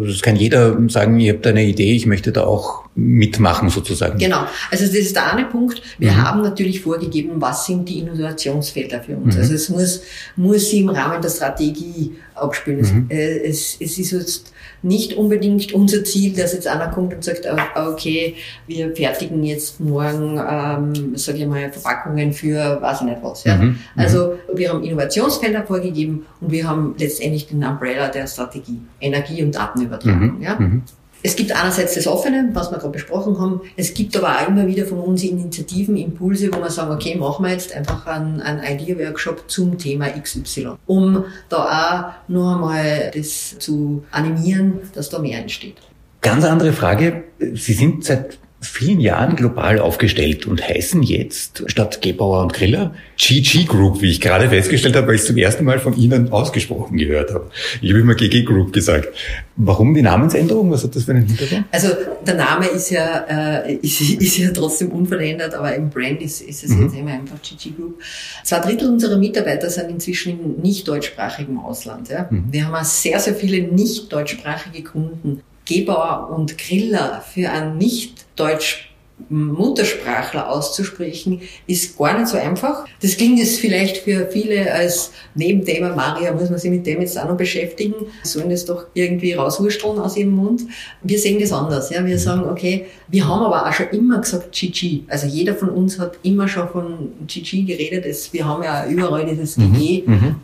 Äh, 0.05 0.07
es 0.07 0.21
kann 0.21 0.35
jeder 0.35 0.77
sagen, 0.87 1.19
ich 1.19 1.29
habe 1.29 1.39
da 1.39 1.49
eine 1.49 1.63
Idee, 1.63 1.95
ich 1.95 2.05
möchte 2.05 2.31
da 2.31 2.43
auch 2.43 2.83
mitmachen 2.93 3.69
sozusagen. 3.69 4.19
Genau, 4.19 4.45
also 4.69 4.85
das 4.85 4.93
ist 4.93 5.15
der 5.15 5.33
eine 5.33 5.45
Punkt. 5.45 5.81
Wir 5.97 6.11
mhm. 6.11 6.23
haben 6.23 6.41
natürlich 6.43 6.81
vorgegeben, 6.81 7.41
was 7.41 7.65
sind 7.65 7.89
die 7.89 7.99
Innovationsfelder 8.01 9.01
für 9.01 9.17
uns. 9.17 9.33
Mhm. 9.33 9.41
Also 9.41 9.53
es 9.55 9.69
muss, 9.69 10.01
muss 10.35 10.69
sie 10.69 10.81
im 10.81 10.89
Rahmen 10.89 11.23
der 11.23 11.29
Strategie 11.29 12.11
abspielen. 12.35 12.81
Mhm. 12.81 13.05
Es, 13.09 13.75
es 13.79 13.97
ist 13.97 14.11
jetzt 14.11 14.52
nicht 14.83 15.13
unbedingt 15.13 15.73
unser 15.73 16.03
Ziel, 16.03 16.35
dass 16.35 16.53
jetzt 16.53 16.67
einer 16.67 16.89
kommt 16.89 17.13
und 17.13 17.23
sagt, 17.23 17.47
ah, 17.47 17.89
okay, 17.89 18.35
wir 18.67 18.95
fertigen 18.95 19.43
jetzt 19.43 19.79
morgen, 19.79 20.37
ähm, 20.37 21.15
sage 21.15 21.39
ich 21.39 21.47
mal, 21.47 21.71
Verpackungen 21.71 22.33
für 22.33 22.81
weiß 22.81 23.01
ich 23.01 23.07
nicht 23.07 23.23
was. 23.23 23.43
Ja? 23.45 23.55
Mhm. 23.55 23.63
mhm. 23.63 23.77
Also 23.95 24.37
wir 24.53 24.69
haben 24.69 24.83
Innovationsfelder 24.83 25.63
vorgegeben 25.63 26.25
und 26.41 26.51
wir 26.51 26.67
haben 26.67 26.95
letztendlich 26.97 27.47
den 27.47 27.63
Umbrella 27.63 28.09
der 28.09 28.27
Strategie, 28.27 28.81
Energie 28.99 29.41
und 29.41 29.55
Datenübertragung. 29.55 30.37
Mhm. 30.37 30.41
Ja? 30.41 30.59
Mhm. 30.59 30.83
Es 31.25 31.37
gibt 31.37 31.53
einerseits 31.53 31.95
das 31.95 32.05
Offene, 32.05 32.49
was 32.51 32.69
wir 32.69 32.77
gerade 32.77 32.91
besprochen 32.91 33.39
haben. 33.39 33.61
Es 33.77 33.93
gibt 33.93 34.15
aber 34.17 34.35
auch 34.35 34.49
immer 34.49 34.67
wieder 34.67 34.85
von 34.85 34.99
uns 34.99 35.23
Initiativen, 35.23 35.95
Impulse, 35.95 36.53
wo 36.53 36.59
wir 36.59 36.69
sagen, 36.69 36.91
okay, 36.91 37.15
machen 37.15 37.45
wir 37.45 37.53
jetzt 37.53 37.73
einfach 37.73 38.05
einen, 38.07 38.41
einen 38.41 38.61
Idea-Workshop 38.61 39.49
zum 39.49 39.77
Thema 39.77 40.09
XY, 40.09 40.71
um 40.85 41.23
da 41.47 42.17
auch 42.27 42.29
noch 42.29 42.55
einmal 42.55 43.11
das 43.15 43.57
zu 43.57 44.03
animieren, 44.11 44.81
dass 44.93 45.09
da 45.09 45.19
mehr 45.19 45.39
entsteht. 45.39 45.77
Ganz 46.19 46.43
andere 46.43 46.73
Frage. 46.73 47.23
Sie 47.39 47.73
sind 47.73 48.03
seit 48.03 48.37
vielen 48.63 48.99
Jahren 48.99 49.35
global 49.35 49.79
aufgestellt 49.79 50.45
und 50.45 50.67
heißen 50.67 51.03
jetzt 51.03 51.63
statt 51.67 52.01
Gebauer 52.01 52.41
und 52.41 52.53
Griller 52.53 52.93
GG 53.17 53.65
Group, 53.65 54.01
wie 54.01 54.09
ich 54.09 54.21
gerade 54.21 54.49
festgestellt 54.49 54.95
habe, 54.95 55.07
weil 55.07 55.15
ich 55.15 55.21
es 55.21 55.27
zum 55.27 55.37
ersten 55.37 55.63
Mal 55.63 55.79
von 55.79 55.95
Ihnen 55.95 56.31
ausgesprochen 56.31 56.97
gehört 56.97 57.33
habe. 57.33 57.49
Ich 57.81 57.89
habe 57.89 57.99
immer 57.99 58.15
GG 58.15 58.43
Group 58.43 58.73
gesagt. 58.73 59.09
Warum 59.55 59.93
die 59.93 60.01
Namensänderung? 60.01 60.71
Was 60.71 60.83
hat 60.83 60.95
das 60.95 61.03
für 61.03 61.11
einen 61.11 61.27
Hintergrund? 61.27 61.65
Also 61.71 61.89
der 62.25 62.35
Name 62.35 62.65
ist 62.67 62.89
ja, 62.89 63.61
äh, 63.63 63.75
ist, 63.75 64.01
ist 64.01 64.37
ja 64.37 64.49
trotzdem 64.51 64.89
unverändert, 64.89 65.53
aber 65.53 65.75
im 65.75 65.89
Brand 65.89 66.21
ist, 66.21 66.41
ist 66.41 66.63
es 66.63 66.71
mhm. 66.71 66.83
jetzt 66.83 66.95
immer 66.95 67.11
einfach 67.11 67.37
GG 67.41 67.71
Group. 67.77 68.01
Zwei 68.43 68.59
Drittel 68.59 68.89
unserer 68.89 69.17
Mitarbeiter 69.17 69.69
sind 69.69 69.89
inzwischen 69.89 70.39
im 70.39 70.61
nicht 70.61 70.87
deutschsprachigen 70.87 71.57
Ausland. 71.57 72.09
Ja. 72.09 72.27
Mhm. 72.29 72.45
Wir 72.49 72.67
haben 72.67 72.85
sehr, 72.85 73.19
sehr 73.19 73.35
viele 73.35 73.61
nicht 73.61 74.11
deutschsprachige 74.11 74.83
Kunden. 74.83 75.41
Gebauer 75.65 76.29
und 76.35 76.57
Griller 76.57 77.23
für 77.33 77.49
einen 77.49 77.77
nicht 77.77 78.25
deutsch 78.35 78.93
Muttersprachler 79.29 80.49
auszusprechen, 80.49 81.41
ist 81.67 81.97
gar 81.97 82.17
nicht 82.17 82.27
so 82.27 82.37
einfach. 82.37 82.85
Das 83.01 83.15
klingt 83.15 83.39
jetzt 83.39 83.59
vielleicht 83.59 83.97
für 83.97 84.27
viele 84.27 84.71
als 84.71 85.11
Nebenthema, 85.35 85.95
Maria, 85.95 86.33
muss 86.33 86.49
man 86.49 86.59
sich 86.59 86.69
mit 86.69 86.85
dem 86.85 86.99
jetzt 87.01 87.17
auch 87.17 87.27
noch 87.27 87.37
beschäftigen, 87.37 87.93
sollen 88.23 88.49
das 88.49 88.65
doch 88.65 88.87
irgendwie 88.93 89.33
rauswursteln 89.33 89.99
aus 89.99 90.17
ihrem 90.17 90.31
Mund. 90.31 90.63
Wir 91.03 91.19
sehen 91.19 91.39
das 91.39 91.53
anders. 91.53 91.89
Ja? 91.89 92.05
Wir 92.05 92.19
sagen, 92.19 92.49
okay, 92.49 92.85
wir 93.07 93.27
haben 93.27 93.43
aber 93.43 93.67
auch 93.67 93.73
schon 93.73 93.89
immer 93.89 94.19
gesagt 94.19 94.51
GG. 94.51 95.03
Also 95.07 95.27
jeder 95.27 95.55
von 95.55 95.69
uns 95.69 95.99
hat 95.99 96.17
immer 96.23 96.47
schon 96.47 96.67
von 96.69 97.11
GG 97.27 97.63
geredet. 97.63 98.03
Wir 98.31 98.45
haben 98.45 98.63
ja 98.63 98.87
überall 98.87 99.25
dieses 99.25 99.55
GG 99.55 100.03
mhm. 100.05 100.13
mhm. 100.13 100.35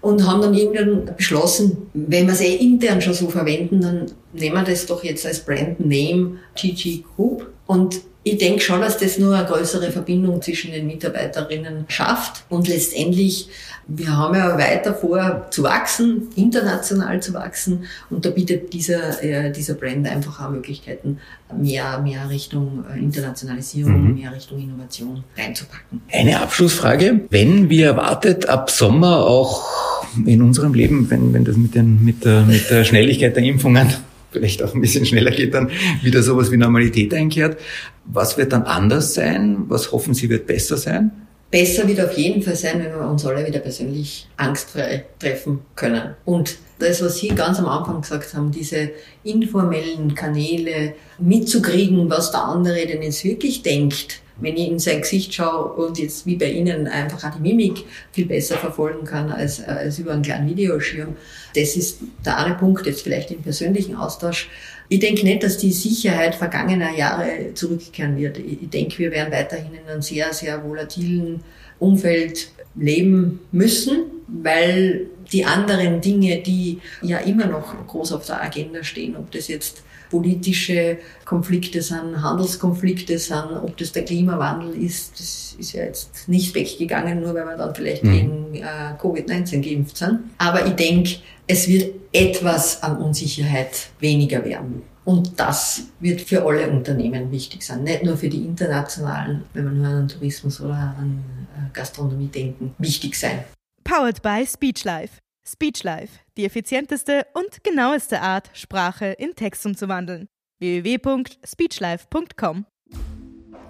Und 0.00 0.26
haben 0.26 0.40
dann 0.40 0.54
irgendwann 0.54 1.14
beschlossen, 1.16 1.90
wenn 1.92 2.26
wir 2.26 2.32
es 2.32 2.40
eh 2.40 2.56
intern 2.56 3.02
schon 3.02 3.14
so 3.14 3.28
verwenden, 3.28 3.80
dann 3.80 4.06
nehmen 4.32 4.56
wir 4.56 4.64
das 4.64 4.86
doch 4.86 5.04
jetzt 5.04 5.26
als 5.26 5.40
Brand 5.40 5.80
Name 5.80 6.38
GG 6.56 7.04
Group. 7.16 7.46
Und 7.66 8.00
ich 8.22 8.38
denke 8.38 8.60
schon, 8.60 8.80
dass 8.80 8.98
das 8.98 9.18
nur 9.18 9.34
eine 9.34 9.46
größere 9.46 9.90
Verbindung 9.90 10.42
zwischen 10.42 10.72
den 10.72 10.86
Mitarbeiterinnen 10.86 11.84
schafft 11.88 12.44
und 12.48 12.68
letztendlich 12.68 13.48
wir 13.92 14.16
haben 14.16 14.34
ja 14.36 14.56
weiter 14.56 14.94
vor 14.94 15.48
zu 15.50 15.64
wachsen, 15.64 16.28
international 16.36 17.20
zu 17.20 17.34
wachsen 17.34 17.86
und 18.08 18.24
da 18.24 18.30
bietet 18.30 18.72
dieser, 18.72 19.22
äh, 19.22 19.50
dieser 19.50 19.74
Brand 19.74 20.06
einfach 20.06 20.40
auch 20.40 20.50
Möglichkeiten, 20.50 21.18
mehr, 21.56 21.98
mehr 21.98 22.28
Richtung 22.30 22.84
äh, 22.88 22.98
Internationalisierung, 22.98 24.10
mhm. 24.10 24.14
mehr 24.14 24.32
Richtung 24.32 24.60
Innovation 24.60 25.24
reinzupacken. 25.36 26.02
Eine 26.12 26.40
Abschlussfrage. 26.40 27.22
Wenn 27.30 27.68
wir 27.68 27.86
erwartet 27.86 28.48
ab 28.48 28.70
Sommer 28.70 29.26
auch 29.26 29.89
in 30.26 30.42
unserem 30.42 30.74
Leben, 30.74 31.10
wenn, 31.10 31.32
wenn 31.32 31.44
das 31.44 31.56
mit, 31.56 31.74
den, 31.74 32.04
mit, 32.04 32.24
der, 32.24 32.42
mit 32.42 32.70
der 32.70 32.84
Schnelligkeit 32.84 33.36
der 33.36 33.42
Impfungen 33.42 33.88
vielleicht 34.30 34.62
auch 34.62 34.74
ein 34.74 34.80
bisschen 34.80 35.04
schneller 35.04 35.30
geht, 35.30 35.54
dann 35.54 35.70
wieder 36.02 36.22
sowas 36.22 36.50
wie 36.52 36.56
Normalität 36.56 37.12
einkehrt. 37.14 37.58
Was 38.04 38.38
wird 38.38 38.52
dann 38.52 38.62
anders 38.62 39.14
sein? 39.14 39.56
Was 39.68 39.92
hoffen 39.92 40.14
Sie 40.14 40.28
wird 40.28 40.46
besser 40.46 40.76
sein? 40.76 41.10
Besser 41.50 41.88
wird 41.88 42.00
auf 42.00 42.16
jeden 42.16 42.42
Fall 42.42 42.54
sein, 42.54 42.78
wenn 42.78 42.92
wir 42.92 43.08
uns 43.08 43.26
alle 43.26 43.44
wieder 43.44 43.58
persönlich 43.58 44.28
angstfrei 44.36 45.04
treffen 45.18 45.60
können. 45.74 46.14
Und 46.24 46.58
das, 46.78 47.02
was 47.02 47.18
Sie 47.18 47.28
ganz 47.28 47.58
am 47.58 47.66
Anfang 47.66 48.02
gesagt 48.02 48.34
haben, 48.34 48.52
diese 48.52 48.90
informellen 49.24 50.14
Kanäle 50.14 50.94
mitzukriegen, 51.18 52.08
was 52.08 52.30
der 52.30 52.44
andere 52.44 52.86
denn 52.86 53.02
jetzt 53.02 53.24
wirklich 53.24 53.62
denkt, 53.62 54.20
wenn 54.40 54.56
ich 54.56 54.68
in 54.68 54.78
sein 54.78 55.02
Gesicht 55.02 55.34
schaue 55.34 55.72
und 55.72 55.98
jetzt 55.98 56.24
wie 56.24 56.36
bei 56.36 56.50
Ihnen 56.50 56.86
einfach 56.86 57.24
auch 57.24 57.34
die 57.34 57.42
Mimik 57.42 57.84
viel 58.12 58.26
besser 58.26 58.56
verfolgen 58.56 59.04
kann 59.04 59.30
als, 59.30 59.62
als 59.62 59.98
über 59.98 60.12
einen 60.12 60.22
kleinen 60.22 60.48
Videoschirm. 60.48 61.16
Das 61.54 61.76
ist 61.76 61.98
der 62.24 62.38
eine 62.38 62.54
Punkt, 62.54 62.86
jetzt 62.86 63.02
vielleicht 63.02 63.30
im 63.30 63.42
persönlichen 63.42 63.96
Austausch. 63.96 64.48
Ich 64.92 64.98
denke 64.98 65.22
nicht, 65.22 65.44
dass 65.44 65.56
die 65.56 65.70
Sicherheit 65.70 66.34
vergangener 66.34 66.92
Jahre 66.92 67.54
zurückkehren 67.54 68.16
wird. 68.16 68.38
Ich 68.38 68.68
denke, 68.70 68.98
wir 68.98 69.12
werden 69.12 69.32
weiterhin 69.32 69.72
in 69.72 69.88
einem 69.88 70.02
sehr, 70.02 70.32
sehr 70.32 70.64
volatilen 70.64 71.44
Umfeld 71.78 72.50
leben 72.74 73.38
müssen, 73.52 74.02
weil 74.26 75.06
die 75.32 75.44
anderen 75.44 76.00
Dinge, 76.00 76.42
die 76.42 76.80
ja 77.02 77.18
immer 77.18 77.46
noch 77.46 77.86
groß 77.86 78.12
auf 78.12 78.26
der 78.26 78.42
Agenda 78.42 78.82
stehen, 78.82 79.14
ob 79.14 79.30
das 79.30 79.46
jetzt 79.46 79.84
politische 80.10 80.98
Konflikte 81.24 81.80
sind, 81.80 82.20
Handelskonflikte 82.22 83.18
sind, 83.18 83.52
ob 83.62 83.76
das 83.76 83.92
der 83.92 84.04
Klimawandel 84.04 84.74
ist, 84.82 85.18
das 85.18 85.56
ist 85.58 85.72
ja 85.72 85.84
jetzt 85.84 86.28
nicht 86.28 86.54
weggegangen, 86.54 87.20
nur 87.20 87.34
weil 87.34 87.46
wir 87.46 87.56
dann 87.56 87.74
vielleicht 87.74 88.04
mhm. 88.04 88.12
gegen 88.12 88.54
äh, 88.56 88.94
Covid-19 89.00 89.62
geimpft 89.62 89.96
sind. 89.96 90.20
Aber 90.38 90.66
ich 90.66 90.74
denke, 90.74 91.16
es 91.46 91.68
wird 91.68 91.94
etwas 92.12 92.82
an 92.82 92.98
Unsicherheit 92.98 93.88
weniger 94.00 94.44
werden. 94.44 94.82
Und 95.04 95.40
das 95.40 95.84
wird 95.98 96.20
für 96.20 96.44
alle 96.44 96.68
Unternehmen 96.68 97.32
wichtig 97.32 97.62
sein, 97.62 97.84
nicht 97.84 98.04
nur 98.04 98.16
für 98.16 98.28
die 98.28 98.44
internationalen, 98.44 99.44
wenn 99.54 99.64
wir 99.64 99.72
nur 99.72 99.86
an 99.86 100.08
Tourismus 100.08 100.60
oder 100.60 100.94
an 100.98 101.24
äh, 101.56 101.72
Gastronomie 101.72 102.28
denken, 102.28 102.74
wichtig 102.78 103.14
sein. 103.14 103.44
Powered 103.84 104.22
by 104.22 104.44
Speechlife. 104.46 105.18
Speechlife, 105.52 106.20
die 106.36 106.44
effizienteste 106.44 107.26
und 107.34 107.64
genaueste 107.64 108.20
Art, 108.20 108.50
Sprache 108.52 109.06
in 109.06 109.34
Text 109.34 109.66
umzuwandeln. 109.66 110.28
www.speechlife.com 110.60 112.66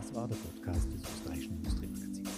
Das 0.01 0.15
war 0.15 0.29
der 0.29 0.37
Podcast 0.37 0.93
des 0.93 1.03
österreichischen 1.03 1.57
Industriemagazins. 1.57 2.29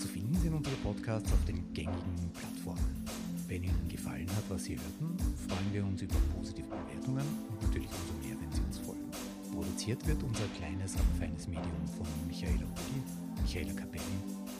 Zu 0.00 0.08
finden 0.08 0.34
sind 0.34 0.54
unsere 0.54 0.74
Podcasts 0.76 1.32
auf 1.32 1.44
den 1.46 1.72
gängigen 1.72 2.32
Plattformen. 2.32 3.04
Wenn 3.46 3.62
Ihnen 3.62 3.88
gefallen 3.88 4.28
hat, 4.30 4.44
was 4.48 4.64
Sie 4.64 4.76
hörten, 4.76 5.16
freuen 5.46 5.72
wir 5.72 5.84
uns 5.84 6.02
über 6.02 6.16
positive 6.34 6.66
Bewertungen 6.66 7.24
und 7.48 7.62
natürlich 7.62 7.88
umso 7.88 8.26
mehr, 8.26 8.36
wenn 8.40 8.50
Sie 8.52 8.62
uns 8.62 8.78
folgen. 8.78 9.08
Produziert 9.52 10.04
wird 10.06 10.22
unser 10.22 10.44
kleines, 10.58 10.94
aber 10.94 11.04
feines 11.20 11.46
Medium 11.46 11.86
von 11.96 12.06
Michaela 12.26 12.64
Rudi, 12.64 13.02
Michaela 13.42 13.72
Capelli, 13.74 14.02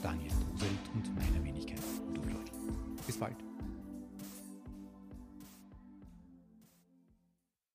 Daniel 0.01 0.31
Druselt 0.31 0.89
und 0.93 1.13
meiner 1.15 1.43
Wenigkeit, 1.43 1.81
Udo 2.09 2.21
Leutl. 2.21 2.51
Bis 3.05 3.17
bald. 3.17 3.35